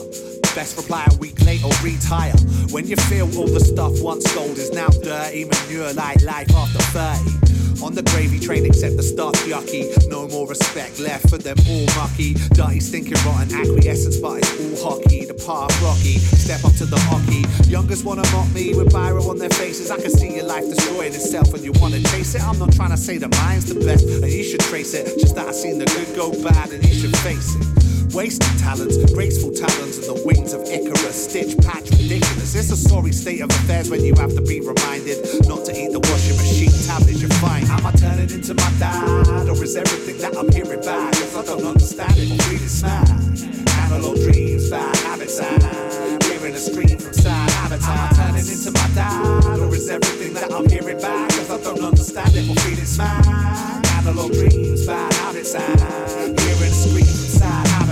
Best 0.56 0.78
reply 0.78 1.06
a 1.12 1.18
week 1.18 1.42
late 1.44 1.64
or 1.64 1.74
retire. 1.84 2.34
When 2.72 2.88
you 2.88 2.96
feel 2.96 3.26
all 3.38 3.48
the 3.48 3.60
stuff 3.60 4.02
once 4.02 4.30
sold 4.32 4.58
is 4.58 4.72
now 4.72 4.88
dirty, 4.88 5.46
manure 5.46 5.92
like 5.94 6.22
life 6.22 6.54
after 6.56 6.80
30. 6.80 7.69
On 7.82 7.94
the 7.96 8.04
gravy 8.12 8.40
train, 8.40 8.66
except 8.66 8.98
the 8.98 9.04
stuff 9.04 9.34
yucky. 9.46 9.88
No 10.10 10.28
more 10.28 10.48
respect 10.48 11.00
left 11.00 11.30
for 11.30 11.38
them 11.38 11.58
all 11.68 11.86
mucky. 11.96 12.34
Dirty, 12.54 12.80
stinking, 12.80 13.18
rotten 13.26 13.56
acquiescence, 13.56 14.18
but 14.18 14.40
it's 14.40 14.84
all 14.84 15.00
hockey. 15.00 15.26
The 15.26 15.34
part 15.34 15.72
rocky, 15.82 16.20
step 16.20 16.66
up 16.66 16.74
to 16.76 16.86
the 16.86 17.00
hockey. 17.08 17.44
Youngers 17.70 18.04
wanna 18.04 18.24
mock 18.32 18.52
me 18.54 18.76
with 18.76 18.92
Biro 18.92 19.30
on 19.30 19.38
their 19.38 19.50
faces. 19.50 19.92
I 19.92 19.98
can 19.98 20.12
see 20.12 20.36
your 20.36 20.46
life 20.46 20.66
destroying 20.68 21.14
itself 21.14 21.54
and 21.54 21.64
you 21.64 21.72
wanna 21.80 22.02
chase 22.12 22.36
it. 22.36 22.44
I'm 22.44 22.60
not 22.60 22.74
trying 22.74 22.92
to 22.92 22.98
say 22.98 23.18
that 23.18 23.32
mine's 23.32 23.66
the 23.66 23.80
best 23.86 24.06
and 24.06 24.30
you 24.32 24.44
should 24.44 24.62
trace 24.62 24.94
it. 24.94 25.18
Just 25.20 25.36
that 25.36 25.48
I 25.48 25.52
seen 25.52 25.80
the 25.80 25.86
good 25.86 26.16
go 26.16 26.32
bad 26.44 26.72
and 26.72 26.84
you 26.84 26.94
should 26.94 27.16
face 27.18 27.56
it. 27.56 27.89
Wasted 28.14 28.58
talents, 28.58 28.98
graceful 29.14 29.52
talons, 29.52 29.98
and 29.98 30.08
the 30.08 30.24
wings 30.26 30.54
of 30.54 30.62
Icarus. 30.64 31.30
Stitch 31.30 31.56
patch 31.60 31.92
ridiculous. 31.92 32.56
It's 32.56 32.72
a 32.72 32.76
sorry 32.76 33.12
state 33.12 33.42
of 33.42 33.50
affairs 33.52 33.90
when 33.90 34.04
you 34.04 34.16
have 34.16 34.34
to 34.34 34.42
be 34.42 34.60
reminded 34.60 35.22
not 35.48 35.64
to 35.66 35.72
eat 35.72 35.92
the 35.94 36.00
washing 36.00 36.36
machine 36.38 36.74
tablets 36.90 37.22
you 37.22 37.30
find. 37.38 37.66
Am 37.70 37.86
I 37.86 37.92
turning 37.92 38.30
into 38.30 38.54
my 38.56 38.72
dad, 38.80 39.48
or 39.48 39.64
is 39.64 39.76
everything 39.76 40.18
that 40.20 40.36
I'm 40.36 40.52
hearing 40.52 40.82
bad? 40.82 41.14
If 41.16 41.38
I 41.38 41.46
don't 41.46 41.64
understand 41.64 42.18
it, 42.18 42.32
I'm 42.32 42.38
really 42.50 42.68
smash. 42.68 43.46
Analog 43.86 44.18
dreams, 44.26 44.70
bad 44.70 44.96
habits, 45.06 45.40
and 45.40 46.24
hearing 46.24 46.56
a 46.56 46.60
scream 46.60 46.98
from 46.98 47.14
sad 47.14 47.50
habitat. 47.62 47.88
Am 47.88 48.10
I 48.10 48.32
turning 48.34 48.48
into 48.50 48.72
my 48.72 48.90
dad, 48.96 49.60
or 49.60 49.76
is 49.76 49.88
everything 49.88 50.34
that 50.34 50.52
I'm 50.52 50.68
hearing 50.68 50.98
bad? 50.98 51.32
If 51.34 51.52
I 51.52 51.62
don't 51.62 51.84
understand 51.86 52.36
it, 52.36 52.50
I'm 52.50 52.56
feeling 52.58 52.86
smash. 52.86 53.86
Analog 54.02 54.32
dreams, 54.34 54.86
bad 54.88 55.14
habits, 55.14 55.54
and 55.54 56.40
hearing 56.40 56.74
a 56.74 56.74
scream 56.74 57.06
from 57.06 57.30
sad 57.38 57.68
habitat. 57.68 57.89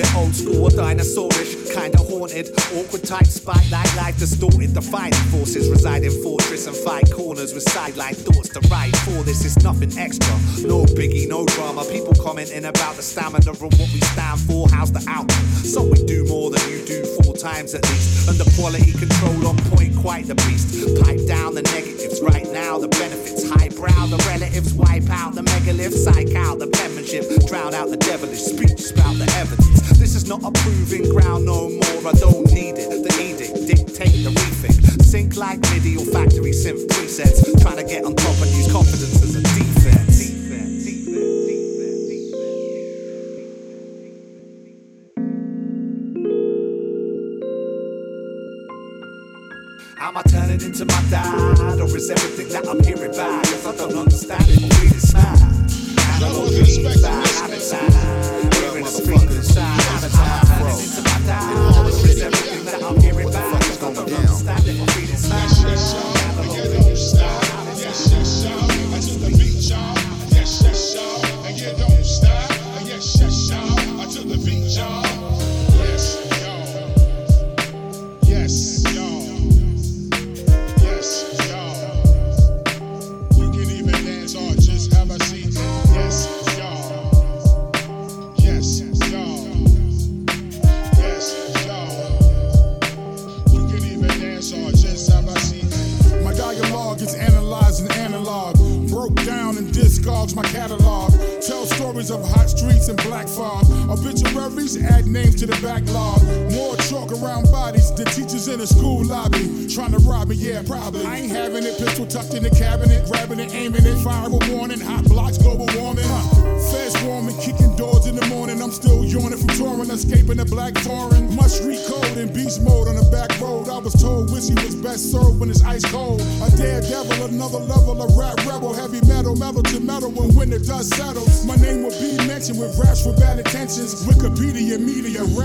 Call 0.00 0.08
it 0.08 0.16
old 0.16 0.34
school 0.34 0.64
or 0.64 0.70
dinosaurish, 0.70 1.59
kinda 1.70 1.98
haunted. 1.98 2.50
Awkward 2.74 3.04
tight 3.04 3.26
spotlight, 3.26 3.94
life 3.96 4.18
distorted. 4.18 4.74
Defining 4.74 5.24
forces 5.30 5.68
reside 5.68 6.04
in 6.04 6.12
fortress 6.22 6.66
and 6.66 6.76
fight 6.76 7.10
corners 7.10 7.54
with 7.54 7.62
sideline 7.70 8.14
thoughts 8.14 8.48
to 8.50 8.60
write 8.68 8.94
for. 9.04 9.22
This 9.22 9.44
is 9.44 9.56
nothing 9.62 9.96
extra, 9.98 10.34
no 10.66 10.84
biggie, 10.84 11.28
no 11.28 11.46
drama. 11.46 11.84
People 11.84 12.14
commenting 12.14 12.64
about 12.64 12.96
the 12.96 13.02
stamina 13.02 13.50
of 13.50 13.60
what 13.62 13.78
we 13.78 14.00
stand 14.12 14.40
for. 14.40 14.68
How's 14.68 14.92
the 14.92 15.04
outcome? 15.08 15.46
So 15.64 15.82
we 15.82 15.98
do 16.04 16.24
more 16.26 16.50
than 16.50 16.62
you 16.70 16.84
do 16.84 17.04
four 17.22 17.36
times 17.36 17.74
at 17.74 17.82
least. 17.88 18.28
And 18.28 18.38
the 18.38 18.50
quality 18.56 18.92
control 18.92 19.46
on 19.46 19.56
point, 19.70 19.96
quite 19.96 20.26
the 20.26 20.34
beast. 20.34 20.68
Pipe 21.02 21.26
down 21.26 21.54
the 21.54 21.62
negatives 21.62 22.20
right 22.20 22.50
now, 22.52 22.78
the 22.78 22.88
benefits 22.88 23.48
highbrow. 23.48 24.06
The 24.06 24.18
relatives 24.28 24.74
wipe 24.74 25.08
out 25.10 25.34
the 25.34 25.42
megalith, 25.42 25.94
psych 25.94 26.34
out 26.34 26.58
the 26.58 26.66
penmanship, 26.66 27.24
drown 27.46 27.74
out 27.74 27.90
the 27.90 27.96
devilish 27.96 28.42
speech, 28.42 28.80
spout 28.80 29.16
the 29.18 29.30
evidence. 29.36 29.98
This 29.98 30.14
is 30.14 30.26
not 30.26 30.42
a 30.42 30.50
proving 30.50 31.08
ground 31.10 31.44
no 31.44 31.59
more. 31.68 32.08
I 32.08 32.12
don't 32.12 32.46
need 32.52 32.78
it. 32.78 32.88
The 32.88 33.12
edict 33.20 33.66
dictate 33.66 34.24
the 34.24 34.30
rethink. 34.30 35.02
Sync 35.02 35.36
like 35.36 35.60
MIDI 35.70 35.96
or 35.96 36.06
factory 36.06 36.52
synth 36.52 36.86
presets. 36.86 37.42
Trying 37.60 37.76
to 37.76 37.84
get 37.84 38.04
on 38.04 38.14
top 38.14 38.36
and 38.40 38.50
use 38.52 38.70
confidence 38.72 39.22
as 39.22 39.36
a 39.36 39.42
defense. 39.42 40.30
Am 50.02 50.16
I 50.16 50.22
turning 50.22 50.60
into 50.60 50.84
my 50.86 51.02
dad, 51.08 51.78
or 51.78 51.96
is 51.96 52.10
everything 52.10 52.48
that 52.48 52.66
I'm 52.66 52.82
hearing 52.82 53.12
bad? 53.12 53.46
If 53.46 53.66
I 53.66 53.76
don't 53.76 53.94
understand 53.94 54.44
it, 54.48 54.62
I'm 54.62 54.70
really 54.82 54.98
sad. 54.98 55.38
Analog 56.16 56.48
dreams, 56.48 57.02
bad 57.02 57.26
habits, 57.28 57.72
and 57.72 58.54
hearing 58.54 58.84
the 58.84 58.90
scream 58.90 59.28
inside. 59.28 59.80
Am 60.02 60.49
I 60.70 60.74
turning 60.74 60.86
into 60.86 61.02
my 61.02 61.18
dad, 61.26 61.76
or 61.78 61.88
is 61.88 62.22
everything 62.22 62.64
that 62.66 62.82
I'm 62.82 63.00
hearing 63.00 63.30
bad? 63.30 63.60
If 63.62 63.82
I 63.82 63.92
don't 63.92 64.12
understand 64.12 64.68
it, 64.68 64.80
I'm 64.80 64.86
really 64.96 65.16
sad. 65.16 65.50
Analog 66.38 66.62
dreams, 66.70 67.12
bad 67.14 67.44
habits, 67.44 67.82
Yes, 67.82 68.12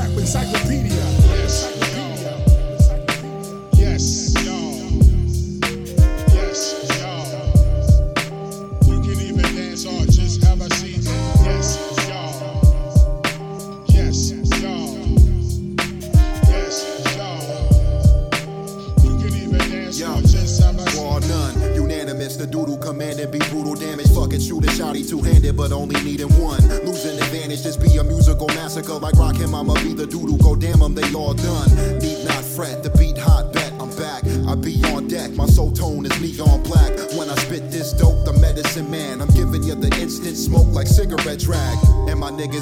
rap, 0.08 0.18
encyclopedia. 0.18 1.75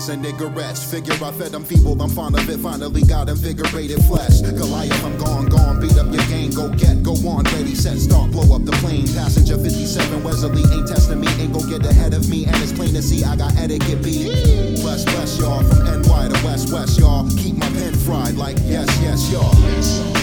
Niggas 0.04 0.14
and 0.14 0.26
niggerettes. 0.26 0.90
Figure 0.90 1.14
I 1.14 1.32
fed 1.32 1.52
them 1.52 1.64
feeble, 1.64 2.00
I'm 2.02 2.10
fond 2.10 2.36
of 2.36 2.50
it. 2.50 2.60
Finally 2.60 3.04
got 3.04 3.30
invigorated 3.30 4.04
flesh. 4.06 4.42
Goliath, 4.42 5.04
I'm 5.04 5.18
gone, 5.18 5.46
gone. 5.48 5.80
Beat 5.80 5.98
up 5.98 6.12
your 6.14 6.24
gang, 6.28 6.52
go 6.52 6.70
get, 6.70 7.04
go 7.04 7.14
on. 7.28 7.44
Ready, 7.46 7.76
set, 7.76 7.98
start, 7.98 8.32
blow 8.32 8.56
up 8.56 8.66
the 8.66 8.72
plane. 8.74 9.08
Passenger 9.14 9.58
57, 9.58 10.24
Wesley 10.24 10.64
ain't 10.76 10.88
testing 10.88 11.20
me, 11.20 11.28
ain't 11.40 11.54
gon' 11.54 11.70
get 11.70 11.86
ahead 11.86 12.14
of 12.14 12.30
me. 12.30 12.46
And 12.46 12.56
it's 12.58 12.74
plain 12.74 12.94
to 12.94 13.02
see 13.02 13.24
I 13.24 13.36
got 13.36 13.56
etiquette 13.58 14.04
beat. 14.04 14.82
Bless, 14.82 15.06
bless 15.06 15.40
y'all. 15.40 15.64
From 15.64 15.86
NY 15.86 16.30
to 16.30 16.46
West, 16.46 16.74
West, 16.74 17.00
y'all. 17.00 17.30
Keep 17.38 17.58
my 17.58 17.70
pen 17.70 17.94
fried 17.94 18.36
like 18.36 18.58
yes, 18.64 18.88
yes, 19.02 19.32
y'all. 19.32 20.23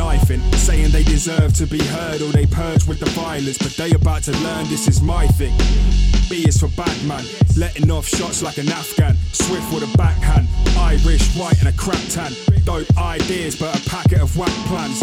In, 0.00 0.40
saying 0.52 0.90
they 0.92 1.02
deserve 1.02 1.52
to 1.52 1.66
be 1.66 1.78
heard 1.78 2.22
or 2.22 2.32
they 2.32 2.46
purge 2.46 2.86
with 2.86 2.98
the 3.00 3.10
violence. 3.10 3.58
But 3.58 3.72
they 3.76 3.92
about 3.92 4.22
to 4.24 4.32
learn 4.38 4.66
this 4.68 4.88
is 4.88 5.02
my 5.02 5.26
thing. 5.26 5.54
B 6.30 6.48
is 6.48 6.58
for 6.58 6.68
bad 6.68 7.04
man, 7.04 7.24
letting 7.56 7.90
off 7.90 8.06
shots 8.06 8.42
like 8.42 8.56
an 8.56 8.68
Afghan. 8.70 9.16
Swift 9.32 9.72
with 9.72 9.82
a 9.82 9.96
backhand, 9.98 10.48
Irish, 10.78 11.36
white, 11.36 11.58
and 11.60 11.68
a 11.68 11.72
crap 11.72 12.00
tan. 12.08 12.32
Dope 12.64 12.86
ideas, 12.96 13.56
but 13.56 13.76
a 13.76 13.90
packet 13.90 14.20
of 14.20 14.36
whack 14.38 14.52
plans. 14.68 15.00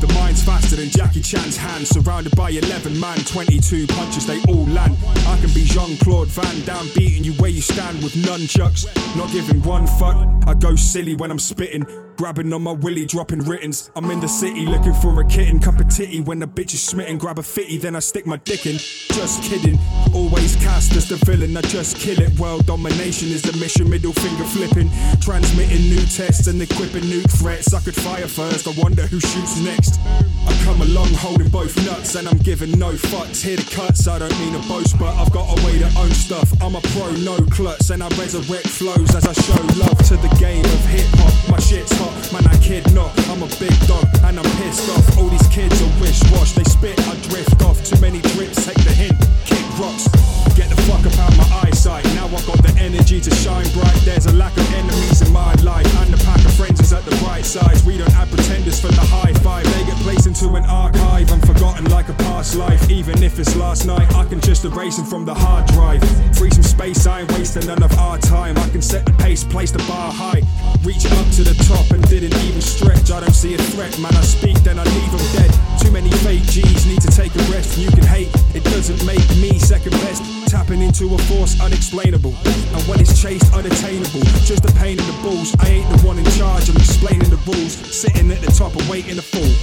The 0.00 0.12
mind's 0.14 0.42
faster 0.42 0.76
than 0.76 0.90
Jackie 0.90 1.22
Chan's 1.22 1.56
hand, 1.56 1.86
surrounded 1.86 2.36
by 2.36 2.50
11 2.50 3.00
man, 3.00 3.18
22 3.18 3.86
punches, 3.86 4.26
they 4.26 4.42
all 4.48 4.66
land. 4.66 4.96
I 5.26 5.38
can 5.40 5.52
be 5.54 5.64
Jean 5.64 5.96
Claude 5.98 6.28
Van 6.28 6.64
Damme, 6.66 6.90
beating 6.94 7.24
you 7.24 7.32
where 7.34 7.50
you 7.50 7.62
stand 7.62 8.02
with 8.02 8.12
nunchucks. 8.12 8.84
Not 9.16 9.32
giving 9.32 9.62
one 9.62 9.86
fuck, 9.86 10.16
I 10.46 10.52
go 10.54 10.76
silly 10.76 11.14
when 11.14 11.30
I'm 11.30 11.38
spitting. 11.38 11.86
Grabbing 12.16 12.50
on 12.54 12.62
my 12.62 12.72
willy, 12.72 13.04
dropping 13.04 13.40
writtens. 13.40 13.90
I'm 13.94 14.10
in 14.10 14.20
the 14.20 14.28
city 14.28 14.64
looking 14.64 14.94
for 14.94 15.20
a 15.20 15.24
kitten. 15.26 15.60
Cup 15.60 15.78
of 15.78 15.88
titty 15.88 16.22
when 16.22 16.38
the 16.38 16.46
bitch 16.46 16.72
is 16.72 16.82
smitten. 16.82 17.18
Grab 17.18 17.38
a 17.38 17.42
fitty, 17.42 17.76
then 17.76 17.94
I 17.94 17.98
stick 17.98 18.26
my 18.26 18.38
dick 18.38 18.64
in. 18.64 18.78
Just 18.78 19.42
kidding. 19.42 19.78
Always 20.14 20.56
cast 20.56 20.96
as 20.96 21.08
the 21.08 21.16
villain, 21.26 21.54
I 21.56 21.60
just 21.62 21.98
kill 21.98 22.18
it. 22.20 22.38
World 22.38 22.64
domination 22.64 23.28
is 23.28 23.42
the 23.42 23.52
mission. 23.58 23.90
Middle 23.90 24.14
finger 24.14 24.44
flipping. 24.44 24.90
Transmitting 25.20 25.90
new 25.90 26.04
tests 26.06 26.46
and 26.46 26.60
equipping 26.62 27.04
nuke 27.04 27.30
threats. 27.38 27.74
I 27.74 27.80
could 27.80 27.94
fire 27.94 28.28
first, 28.28 28.66
I 28.66 28.72
wonder 28.80 29.02
who 29.02 29.20
shoots 29.20 29.60
next. 29.60 30.00
I 30.46 30.58
come 30.64 30.80
along 30.80 31.12
holding 31.14 31.48
both 31.48 31.76
nuts 31.84 32.14
and 32.14 32.26
I'm 32.28 32.38
giving 32.38 32.78
no 32.78 32.92
fucks. 32.92 33.42
Hear 33.42 33.56
the 33.56 33.68
cuts, 33.74 34.08
I 34.08 34.18
don't 34.18 34.38
mean 34.38 34.54
to 34.54 34.68
boast, 34.68 34.98
but 34.98 35.14
I've 35.16 35.32
got 35.32 35.46
a 35.52 35.66
way 35.66 35.78
to 35.80 35.88
own 35.98 36.10
stuff. 36.12 36.48
I'm 36.62 36.76
a 36.76 36.80
pro, 36.96 37.12
no 37.12 37.36
klutz, 37.50 37.90
and 37.90 38.02
I 38.02 38.08
resurrect 38.16 38.68
flows 38.68 39.14
as 39.14 39.26
I 39.26 39.32
show 39.32 39.62
love 39.76 39.98
to 40.08 40.16
the 40.16 40.34
game 40.40 40.64
of 40.64 40.84
hip 40.86 41.06
hop. 41.20 41.50
My 41.50 41.60
shit's 41.60 41.92
hot, 41.98 42.05
man, 42.32 42.46
I 42.46 42.56
kid 42.58 42.84
not. 42.94 43.12
I'm 43.30 43.42
a 43.42 43.50
big 43.58 43.74
dog 43.86 44.06
and 44.24 44.38
I'm 44.38 44.50
pissed 44.58 44.88
off. 44.90 45.18
All 45.18 45.28
these 45.28 45.48
kids 45.48 45.80
are 45.82 46.00
wish 46.00 46.20
wash, 46.32 46.52
they 46.52 46.64
spit, 46.64 46.98
I 47.08 47.14
drift 47.28 47.62
off. 47.62 47.82
Too 47.84 48.00
many 48.00 48.20
drips, 48.34 48.64
take 48.64 48.78
the 48.84 48.92
hint, 48.92 49.16
kick 49.44 49.64
rocks. 49.78 50.08
Get 50.56 50.70
the 50.70 50.80
fuck 50.88 51.04
up 51.04 51.18
out 51.18 51.36
my 51.36 51.68
eyesight. 51.68 52.04
Now 52.14 52.26
I 52.26 52.40
got 52.48 52.62
the 52.64 52.74
energy 52.80 53.20
to 53.20 53.30
shine 53.44 53.68
bright. 53.76 53.94
There's 54.08 54.26
a 54.26 54.32
lack 54.32 54.56
of 54.56 54.66
enemies 54.72 55.20
in 55.20 55.30
my 55.32 55.52
life, 55.60 55.86
and 56.00 56.12
the 56.12 56.22
pack 56.24 56.42
of 56.44 56.52
friends 56.54 56.80
is 56.80 56.92
at 56.92 57.04
the 57.04 57.14
right 57.26 57.44
size. 57.44 57.84
We 57.84 57.98
don't 57.98 58.12
have 58.12 58.30
pretenders 58.30 58.80
for 58.80 58.88
the 58.88 59.04
high 59.04 59.34
five. 59.44 59.64
They 59.64 59.84
get 59.84 59.96
placed 60.00 60.26
into 60.26 60.48
an 60.54 60.64
archive 60.64 61.30
and 61.30 61.44
forgotten 61.46 61.84
like 61.90 62.08
a 62.08 62.14
past 62.24 62.54
life. 62.54 62.90
Even 62.90 63.22
if 63.22 63.38
it's 63.38 63.54
last 63.56 63.86
night, 63.86 64.08
I 64.14 64.24
can 64.24 64.40
just 64.40 64.64
erase 64.64 64.96
them 64.96 65.04
from 65.04 65.26
the 65.26 65.34
hard 65.34 65.66
drive. 65.66 66.02
Free 66.36 66.50
some 66.50 66.64
space, 66.86 67.06
I 67.06 67.20
ain't 67.20 67.32
wasting 67.32 67.66
none 67.66 67.82
of 67.82 67.92
our 67.98 68.18
time. 68.18 68.56
I 68.58 68.68
can 68.68 68.82
set 68.82 69.04
the 69.06 69.12
pace, 69.12 69.42
place 69.42 69.70
the 69.70 69.82
bar 69.90 70.12
high. 70.12 70.42
Reach 70.84 71.06
up 71.06 71.26
to 71.34 71.42
the 71.42 71.56
top 71.66 71.90
and 71.90 72.02
didn't 72.08 72.34
even 72.46 72.60
stretch. 72.60 73.10
I 73.10 73.20
don't 73.20 73.34
see 73.34 73.54
a 73.54 73.58
threat, 73.74 73.98
man. 73.98 74.14
I 74.14 74.22
speak, 74.22 74.56
then 74.62 74.78
I 74.78 74.84
leave 74.84 75.10
them 75.10 75.26
dead. 75.34 75.50
Too 75.80 75.90
many 75.90 76.10
fake 76.22 76.44
G's 76.44 76.86
need 76.86 77.00
to 77.02 77.10
take 77.10 77.34
a 77.34 77.42
rest. 77.50 77.78
You 77.78 77.90
can 77.90 78.04
hate, 78.04 78.30
it 78.54 78.62
doesn't 78.64 79.04
make 79.04 79.26
me 79.42 79.58
second 79.58 79.92
best. 80.04 80.22
Tapping 80.48 80.80
into 80.80 81.12
a 81.14 81.18
force 81.26 81.58
unexplainable. 81.60 82.34
And 82.46 82.82
when 82.86 83.00
it's 83.00 83.20
chased, 83.20 83.52
unattainable. 83.52 84.22
Just 84.46 84.64
a 84.64 84.72
pain 84.78 84.98
in 84.98 85.06
the 85.06 85.18
balls. 85.22 85.56
I 85.58 85.82
ain't 85.82 85.88
the 85.90 86.06
one 86.06 86.18
in 86.18 86.26
charge, 86.38 86.70
I'm 86.70 86.76
explaining 86.76 87.30
the 87.30 87.40
rules. 87.50 87.74
Sitting 87.74 88.30
at 88.30 88.40
the 88.40 88.52
top 88.52 88.76
and 88.76 88.86
waiting 88.88 89.16
to 89.16 89.26
fall. 89.26 89.54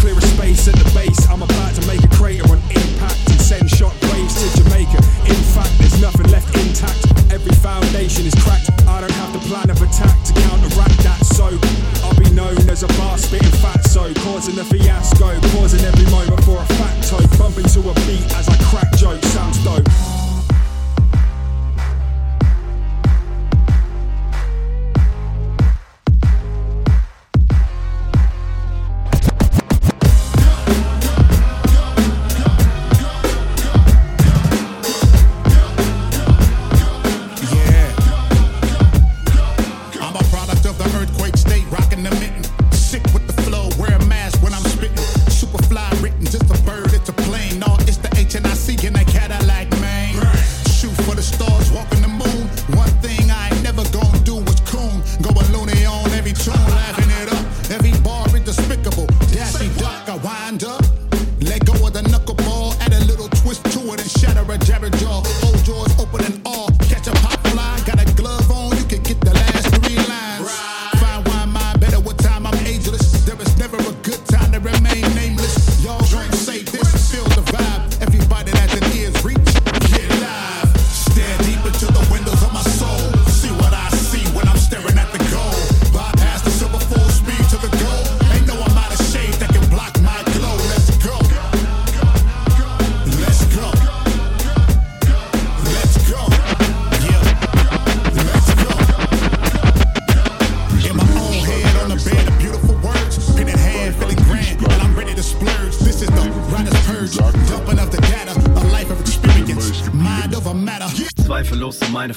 Clear 0.00 0.16
a 0.16 0.22
space 0.22 0.68
at 0.68 0.76
the 0.76 0.88
base. 0.96 1.28
I'm 1.28 1.42
about 1.42 1.74
to 1.74 1.86
make 1.86 2.02
a 2.02 2.08
crater 2.16 2.48
on 2.48 2.60
impact 2.70 3.25
send 3.46 3.70
shock 3.70 3.94
waves 4.10 4.34
to 4.42 4.58
Jamaica. 4.58 4.98
In 5.30 5.42
fact, 5.54 5.70
there's 5.78 6.00
nothing 6.02 6.26
left 6.32 6.50
intact. 6.58 6.98
Every 7.30 7.54
foundation 7.62 8.26
is 8.26 8.34
cracked. 8.42 8.70
I 8.88 9.00
don't 9.00 9.18
have 9.22 9.32
the 9.32 9.38
plan 9.46 9.70
of 9.70 9.80
attack 9.80 10.18
to 10.24 10.32
counteract 10.50 10.98
that. 11.06 11.24
So 11.24 11.54
I'll 12.02 12.18
be 12.18 12.28
known 12.34 12.58
as 12.68 12.82
a 12.82 12.88
bar 12.98 13.16
spitting 13.16 13.54
fatso, 13.62 14.12
causing 14.26 14.58
a 14.58 14.64
fiasco, 14.64 15.38
pausing 15.54 15.84
every 15.86 16.10
moment 16.10 16.42
for 16.42 16.58
a 16.58 16.66
facto. 16.74 17.22
Bumping 17.38 17.66
to 17.70 17.80
a 17.88 17.94
beat 18.10 18.26
as 18.34 18.48
I 18.48 18.56
crack 18.66 18.90
jokes. 18.96 19.28
Sounds 19.28 19.62
dope. 19.62 20.25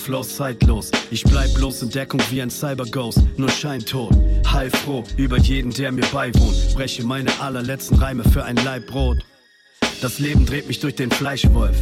Flows 0.09 0.37
zeitlos. 0.37 0.89
Ich 1.11 1.23
bleib 1.23 1.53
bloß 1.53 1.83
in 1.83 1.91
Deckung 1.91 2.19
wie 2.31 2.41
ein 2.41 2.49
Cyberghost, 2.49 3.21
nur 3.37 3.51
scheintot. 3.51 4.11
Heilfroh 4.51 5.03
über 5.17 5.37
jeden, 5.37 5.71
der 5.71 5.91
mir 5.91 6.05
beiwohnt. 6.11 6.73
Breche 6.73 7.03
meine 7.03 7.29
allerletzten 7.39 7.99
Reime 7.99 8.23
für 8.23 8.43
ein 8.43 8.55
Laib 8.55 8.87
Brot. 8.87 9.19
Das 10.01 10.17
Leben 10.17 10.47
dreht 10.47 10.67
mich 10.67 10.79
durch 10.79 10.95
den 10.95 11.11
Fleischwolf. 11.11 11.77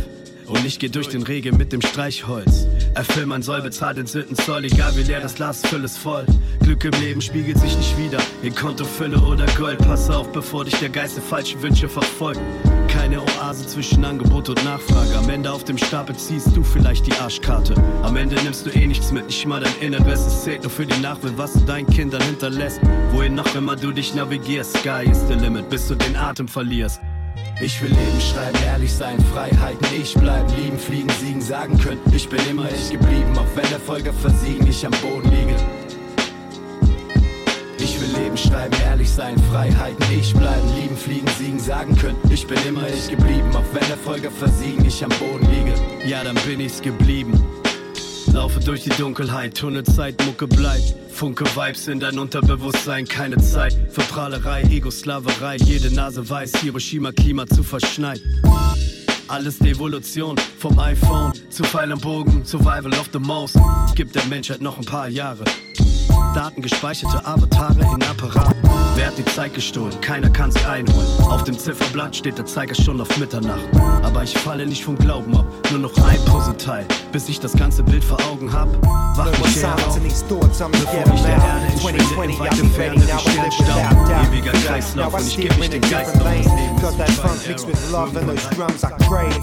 Und 0.45 0.65
ich 0.65 0.77
geh 0.77 0.89
durch 0.89 1.07
den 1.07 1.23
Regen 1.23 1.55
mit 1.55 1.71
dem 1.71 1.81
Streichholz. 1.81 2.67
Erfüll 2.95 3.27
mein 3.27 3.43
Soll, 3.43 3.61
bezahl 3.61 3.93
den 3.93 4.07
Sünden 4.07 4.35
egal 4.65 4.97
wie 4.97 5.03
leer 5.03 5.21
das 5.21 5.35
Glas, 5.35 5.65
füll 5.65 5.85
es 5.85 5.95
voll. 5.95 6.25
Glück 6.59 6.83
im 6.83 6.99
Leben 6.99 7.21
spiegelt 7.21 7.57
sich 7.59 7.77
nicht 7.77 7.97
wieder, 7.97 8.19
in 8.43 8.53
Kontofülle 8.53 9.19
oder 9.19 9.45
Gold. 9.57 9.77
Pass 9.77 10.09
auf, 10.09 10.33
bevor 10.33 10.65
dich 10.65 10.75
der 10.79 10.89
Geist 10.89 11.15
der 11.15 11.23
falschen 11.23 11.61
Wünsche 11.61 11.87
verfolgt. 11.87 12.41
Keine 13.07 13.21
Oase 13.21 13.65
zwischen 13.65 14.03
Angebot 14.03 14.49
und 14.49 14.61
Nachfrage. 14.65 15.17
Am 15.17 15.29
Ende 15.29 15.49
auf 15.49 15.63
dem 15.63 15.77
Stapel 15.77 16.13
ziehst 16.17 16.53
du 16.53 16.61
vielleicht 16.61 17.07
die 17.07 17.13
Arschkarte. 17.13 17.73
Am 18.03 18.17
Ende 18.17 18.35
nimmst 18.43 18.65
du 18.65 18.69
eh 18.69 18.85
nichts 18.85 19.13
mit, 19.13 19.27
nicht 19.27 19.45
mal 19.45 19.61
dein 19.61 19.71
Inneres. 19.79 20.27
Es 20.27 20.43
zählt 20.43 20.63
nur 20.63 20.69
für 20.69 20.85
die 20.85 20.99
Nachwelt, 20.99 21.37
was 21.37 21.53
du 21.53 21.61
deinen 21.61 21.87
Kindern 21.87 22.21
hinterlässt. 22.23 22.81
Wohin 23.13 23.35
noch 23.35 23.55
immer 23.55 23.77
du 23.77 23.93
dich 23.93 24.13
navigierst, 24.13 24.75
Sky 24.79 25.09
is 25.09 25.25
the 25.29 25.35
limit, 25.35 25.69
bis 25.69 25.87
du 25.87 25.95
den 25.95 26.17
Atem 26.17 26.49
verlierst. 26.49 26.99
Ich 27.61 27.81
will 27.81 27.91
leben, 27.91 28.19
schreiben, 28.19 28.59
ehrlich 28.65 28.91
sein, 28.91 29.17
Freiheiten, 29.33 29.87
ich 29.97 30.13
bleib 30.13 30.45
lieben, 30.57 30.77
fliegen, 30.77 31.09
siegen, 31.21 31.41
sagen 31.41 31.77
können, 31.77 32.01
ich 32.11 32.27
bin 32.27 32.45
immer 32.49 32.69
ich 32.69 32.91
geblieben, 32.91 33.37
auch 33.37 33.55
wenn 33.55 33.69
der 33.69 33.79
Folge 33.79 34.11
versiegen, 34.11 34.67
ich 34.67 34.85
am 34.85 34.91
Boden 34.91 35.31
liege. 35.31 35.55
Schreiben, 39.17 39.37
ehrlich 39.37 39.37
sein, 39.37 39.37
Freiheiten, 39.51 40.05
ich 40.19 40.33
bleiben, 40.33 40.75
lieben, 40.75 40.97
fliegen, 40.97 41.27
siegen, 41.37 41.59
sagen 41.59 41.95
können, 41.95 42.17
ich 42.29 42.45
bin 42.47 42.57
immer 42.67 42.87
ich 42.87 43.09
geblieben, 43.09 43.49
auch 43.53 43.63
wenn 43.73 43.87
der 43.87 43.97
Folge 43.97 44.29
versiegen, 44.31 44.85
ich 44.85 45.03
am 45.03 45.09
Boden 45.09 45.47
liege. 45.51 45.73
Ja, 46.05 46.23
dann 46.23 46.35
bin 46.47 46.59
ich's 46.59 46.81
geblieben. 46.81 47.33
Laufe 48.31 48.59
durch 48.59 48.83
die 48.83 48.89
Dunkelheit, 48.89 49.57
Tunnelzeit, 49.57 50.23
Mucke 50.25 50.47
bleibt. 50.47 50.93
Funke 51.11 51.45
Vibes 51.45 51.87
in 51.87 51.99
dein 51.99 52.19
Unterbewusstsein, 52.19 53.05
keine 53.05 53.37
Zeit 53.37 53.75
für 53.89 54.01
Prahlerei, 54.01 54.61
Ego-Sklaverei. 54.63 55.55
Jede 55.57 55.91
Nase 55.91 56.29
weiß, 56.29 56.57
Hiroshima, 56.61 57.11
Klima 57.11 57.47
zu 57.47 57.63
verschneit. 57.63 58.21
Alles 59.27 59.57
Devolution, 59.57 60.35
vom 60.59 60.77
iPhone 60.77 61.33
zu 61.49 61.63
Pfeil 61.63 61.91
und 61.91 62.01
Bogen, 62.01 62.45
Survival 62.45 62.93
of 62.93 63.09
the 63.11 63.19
Most. 63.19 63.57
Gibt 63.95 64.13
der 64.13 64.25
Menschheit 64.25 64.61
noch 64.61 64.77
ein 64.77 64.85
paar 64.85 65.09
Jahre. 65.09 65.43
Daten 66.35 66.61
gespeicherte 66.61 67.25
Avatare 67.25 67.79
in 67.81 68.03
Apparaten. 68.03 68.56
Wer 68.97 69.05
hat 69.05 69.17
die 69.19 69.25
Zeit 69.25 69.53
gestohlen? 69.53 69.93
Keiner 70.01 70.27
kann 70.27 70.49
sie 70.49 70.65
einholen. 70.65 71.07
Auf 71.29 71.43
dem 71.43 71.55
Zifferblatt 71.55 72.15
steht 72.15 72.39
der 72.39 72.47
Zeiger 72.47 72.73
schon 72.73 72.99
auf 72.99 73.15
Mitternacht. 73.19 73.61
Aber 74.01 74.23
ich 74.23 74.35
falle 74.35 74.65
nicht 74.65 74.83
vom 74.83 74.97
Glauben 74.97 75.37
ab, 75.37 75.45
nur 75.69 75.81
noch 75.81 75.95
ein 76.03 76.17
Puzzleteil. 76.25 76.83
Bis 77.11 77.29
ich 77.29 77.39
das 77.39 77.53
ganze 77.53 77.83
Bild 77.83 78.03
vor 78.03 78.17
Augen 78.25 78.51
hab. 78.51 78.67
Wach 79.15 79.29
mich 79.37 79.55
her 79.57 79.75
auf. 79.75 79.99
Bevor 79.99 80.41
get 80.41 81.13
ich 81.13 81.21
der 81.21 81.31
Erde 81.31 81.65
entschwinde, 81.71 82.03
2020, 82.15 82.33
in 82.33 82.39
weite 82.39 82.65
Ferne 82.65 83.01
Sternstaub. 83.01 83.67
without 83.67 84.09
doubt. 84.09 84.33
Ewiger 84.33 84.51
Kreislauf 84.65 85.13
und 85.13 85.27
ich 85.27 85.37
geb 85.37 85.57
mich 85.59 85.69
den 85.69 85.81
Geist 85.81 86.15
auf. 86.15 86.23
Das 86.23 86.45
Leben 86.45 86.81
Got 86.81 86.97
that 86.97 87.11
funk 87.11 87.47
mixed 87.47 87.67
with 87.67 87.91
love 87.91 88.17
and 88.17 88.27
Error. 88.27 88.35
those 88.35 88.55
drums 88.55 88.83
I 88.83 88.89
crave. 89.05 89.37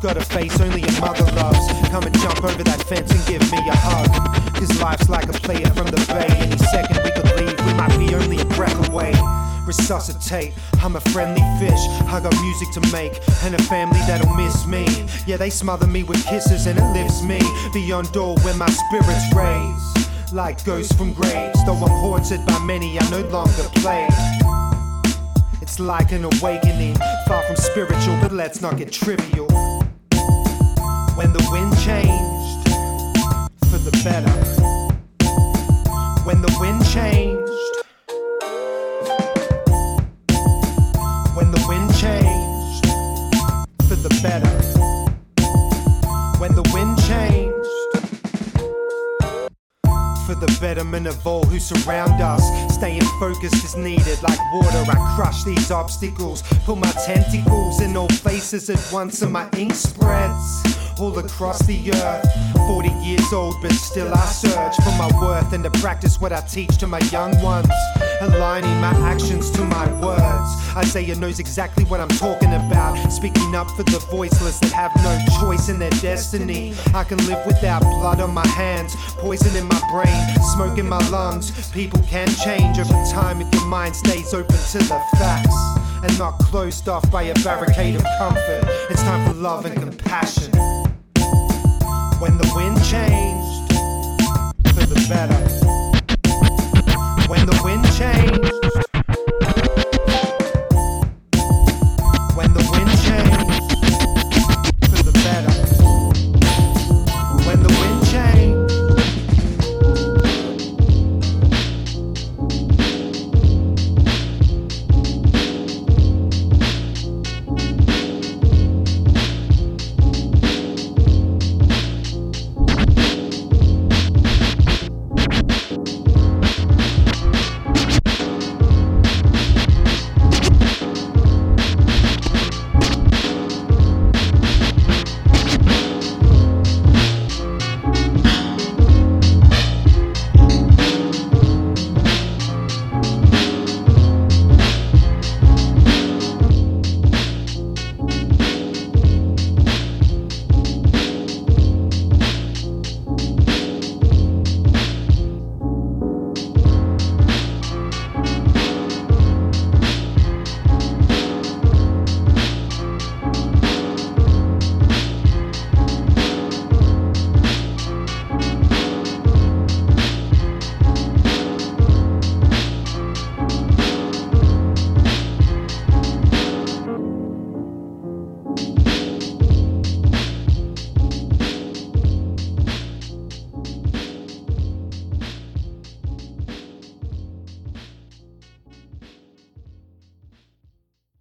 Got 0.00 0.16
a 0.16 0.20
face 0.20 0.60
only 0.60 0.82
your 0.82 1.00
mother 1.00 1.26
loves. 1.34 1.66
Come 1.90 2.06
and 2.06 2.14
jump 2.20 2.44
over 2.44 2.62
that 2.62 2.80
fence 2.84 3.10
and 3.10 3.26
give 3.26 3.42
me 3.50 3.58
a 3.68 3.74
hug. 3.74 4.06
Cause 4.54 4.80
life's 4.80 5.08
like 5.08 5.28
a 5.28 5.32
player 5.32 5.66
from 5.74 5.86
the 5.86 5.98
bay. 6.06 6.26
Any 6.38 6.58
second 6.58 7.02
we 7.02 7.10
could 7.10 7.30
leave, 7.40 7.53
Resuscitate, 9.78 10.52
I'm 10.82 10.96
a 10.96 11.00
friendly 11.00 11.42
fish. 11.58 11.80
I 12.06 12.20
got 12.22 12.32
music 12.40 12.70
to 12.72 12.80
make 12.92 13.20
and 13.42 13.54
a 13.54 13.62
family 13.64 13.98
that'll 14.06 14.32
miss 14.34 14.66
me. 14.66 14.86
Yeah, 15.26 15.36
they 15.36 15.50
smother 15.50 15.86
me 15.86 16.04
with 16.04 16.24
kisses 16.26 16.66
and 16.66 16.78
it 16.78 16.92
lifts 16.92 17.22
me 17.22 17.40
beyond 17.72 18.16
all 18.16 18.38
where 18.38 18.54
my 18.54 18.68
spirits 18.68 19.24
raise. 19.34 20.32
Like 20.32 20.64
ghosts 20.64 20.94
from 20.94 21.12
graves, 21.12 21.64
though 21.66 21.74
I'm 21.74 21.90
haunted 21.90 22.46
by 22.46 22.58
many, 22.60 22.98
I 22.98 23.10
no 23.10 23.20
longer 23.28 23.64
play. 23.74 24.06
It's 25.60 25.80
like 25.80 26.12
an 26.12 26.24
awakening, 26.24 26.96
far 27.26 27.42
from 27.42 27.56
spiritual, 27.56 28.16
but 28.22 28.32
let's 28.32 28.60
not 28.60 28.76
get 28.76 28.92
trivial. 28.92 29.48
When 31.16 31.32
the 31.32 31.46
wind 31.50 31.76
changed 31.82 32.68
for 33.70 33.78
the 33.78 33.90
better. 34.04 34.30
When 36.24 36.40
the 36.40 36.56
wind 36.60 36.86
changed. 36.86 37.23
Of 50.94 51.26
all 51.26 51.44
who 51.44 51.58
surround 51.58 52.22
us. 52.22 52.42
Staying 52.74 53.02
focused 53.20 53.64
is 53.64 53.76
needed 53.76 54.22
like 54.22 54.38
water. 54.54 54.84
I 54.90 55.14
crush 55.16 55.42
these 55.44 55.70
obstacles, 55.70 56.42
put 56.64 56.78
my 56.78 56.92
tentacles 57.04 57.80
in 57.80 57.96
all 57.96 58.08
faces 58.08 58.70
at 58.70 58.82
once, 58.92 59.22
and 59.22 59.32
my 59.32 59.48
ink 59.56 59.74
spreads 59.74 60.73
all 60.98 61.18
across 61.18 61.60
the 61.66 61.92
earth. 61.92 62.28
40 62.66 62.88
years 63.04 63.32
old, 63.32 63.56
but 63.60 63.72
still 63.72 64.12
I 64.12 64.24
search 64.26 64.76
for 64.76 64.90
my 64.96 65.10
worth 65.20 65.52
and 65.52 65.64
to 65.64 65.70
practice 65.70 66.20
what 66.20 66.32
I 66.32 66.40
teach 66.40 66.76
to 66.78 66.86
my 66.86 67.00
young 67.10 67.40
ones. 67.42 67.68
Aligning 68.20 68.80
my 68.80 68.94
actions 69.10 69.50
to 69.52 69.64
my 69.64 69.86
words. 70.00 70.76
Isaiah 70.76 71.14
knows 71.16 71.38
exactly 71.40 71.84
what 71.84 72.00
I'm 72.00 72.08
talking 72.08 72.52
about. 72.52 72.96
Speaking 73.10 73.54
up 73.54 73.70
for 73.72 73.82
the 73.82 73.98
voiceless 74.10 74.58
that 74.60 74.72
have 74.72 74.92
no 74.96 75.18
choice 75.40 75.68
in 75.68 75.78
their 75.78 75.90
destiny. 75.90 76.74
I 76.94 77.04
can 77.04 77.18
live 77.26 77.44
without 77.46 77.82
blood 77.82 78.20
on 78.20 78.32
my 78.32 78.46
hands, 78.48 78.94
poison 79.18 79.56
in 79.56 79.66
my 79.68 79.80
brain, 79.92 80.44
smoke 80.54 80.78
in 80.78 80.88
my 80.88 81.06
lungs. 81.08 81.70
People 81.72 82.00
can 82.02 82.28
change 82.28 82.78
over 82.78 83.04
time 83.10 83.40
if 83.40 83.52
your 83.54 83.66
mind 83.66 83.94
stays 83.96 84.32
open 84.32 84.56
to 84.56 84.78
the 84.78 85.02
facts 85.18 85.74
and 86.04 86.18
not 86.18 86.38
closed 86.38 86.88
off 86.88 87.10
by 87.10 87.22
a 87.22 87.34
barricade 87.42 87.96
of 87.96 88.04
comfort. 88.18 88.64
It's 88.90 89.02
time 89.02 89.26
for 89.26 89.34
love 89.34 89.64
and 89.64 89.74
compassion. 89.74 90.73
When 92.24 92.38
the 92.38 92.50
wind 92.56 92.82
changed 92.82 93.68
for 94.74 94.86
the 94.86 95.06
better. 95.10 95.44
When 97.28 97.44
the 97.44 97.60
wind 97.62 97.84
changed 97.92 98.63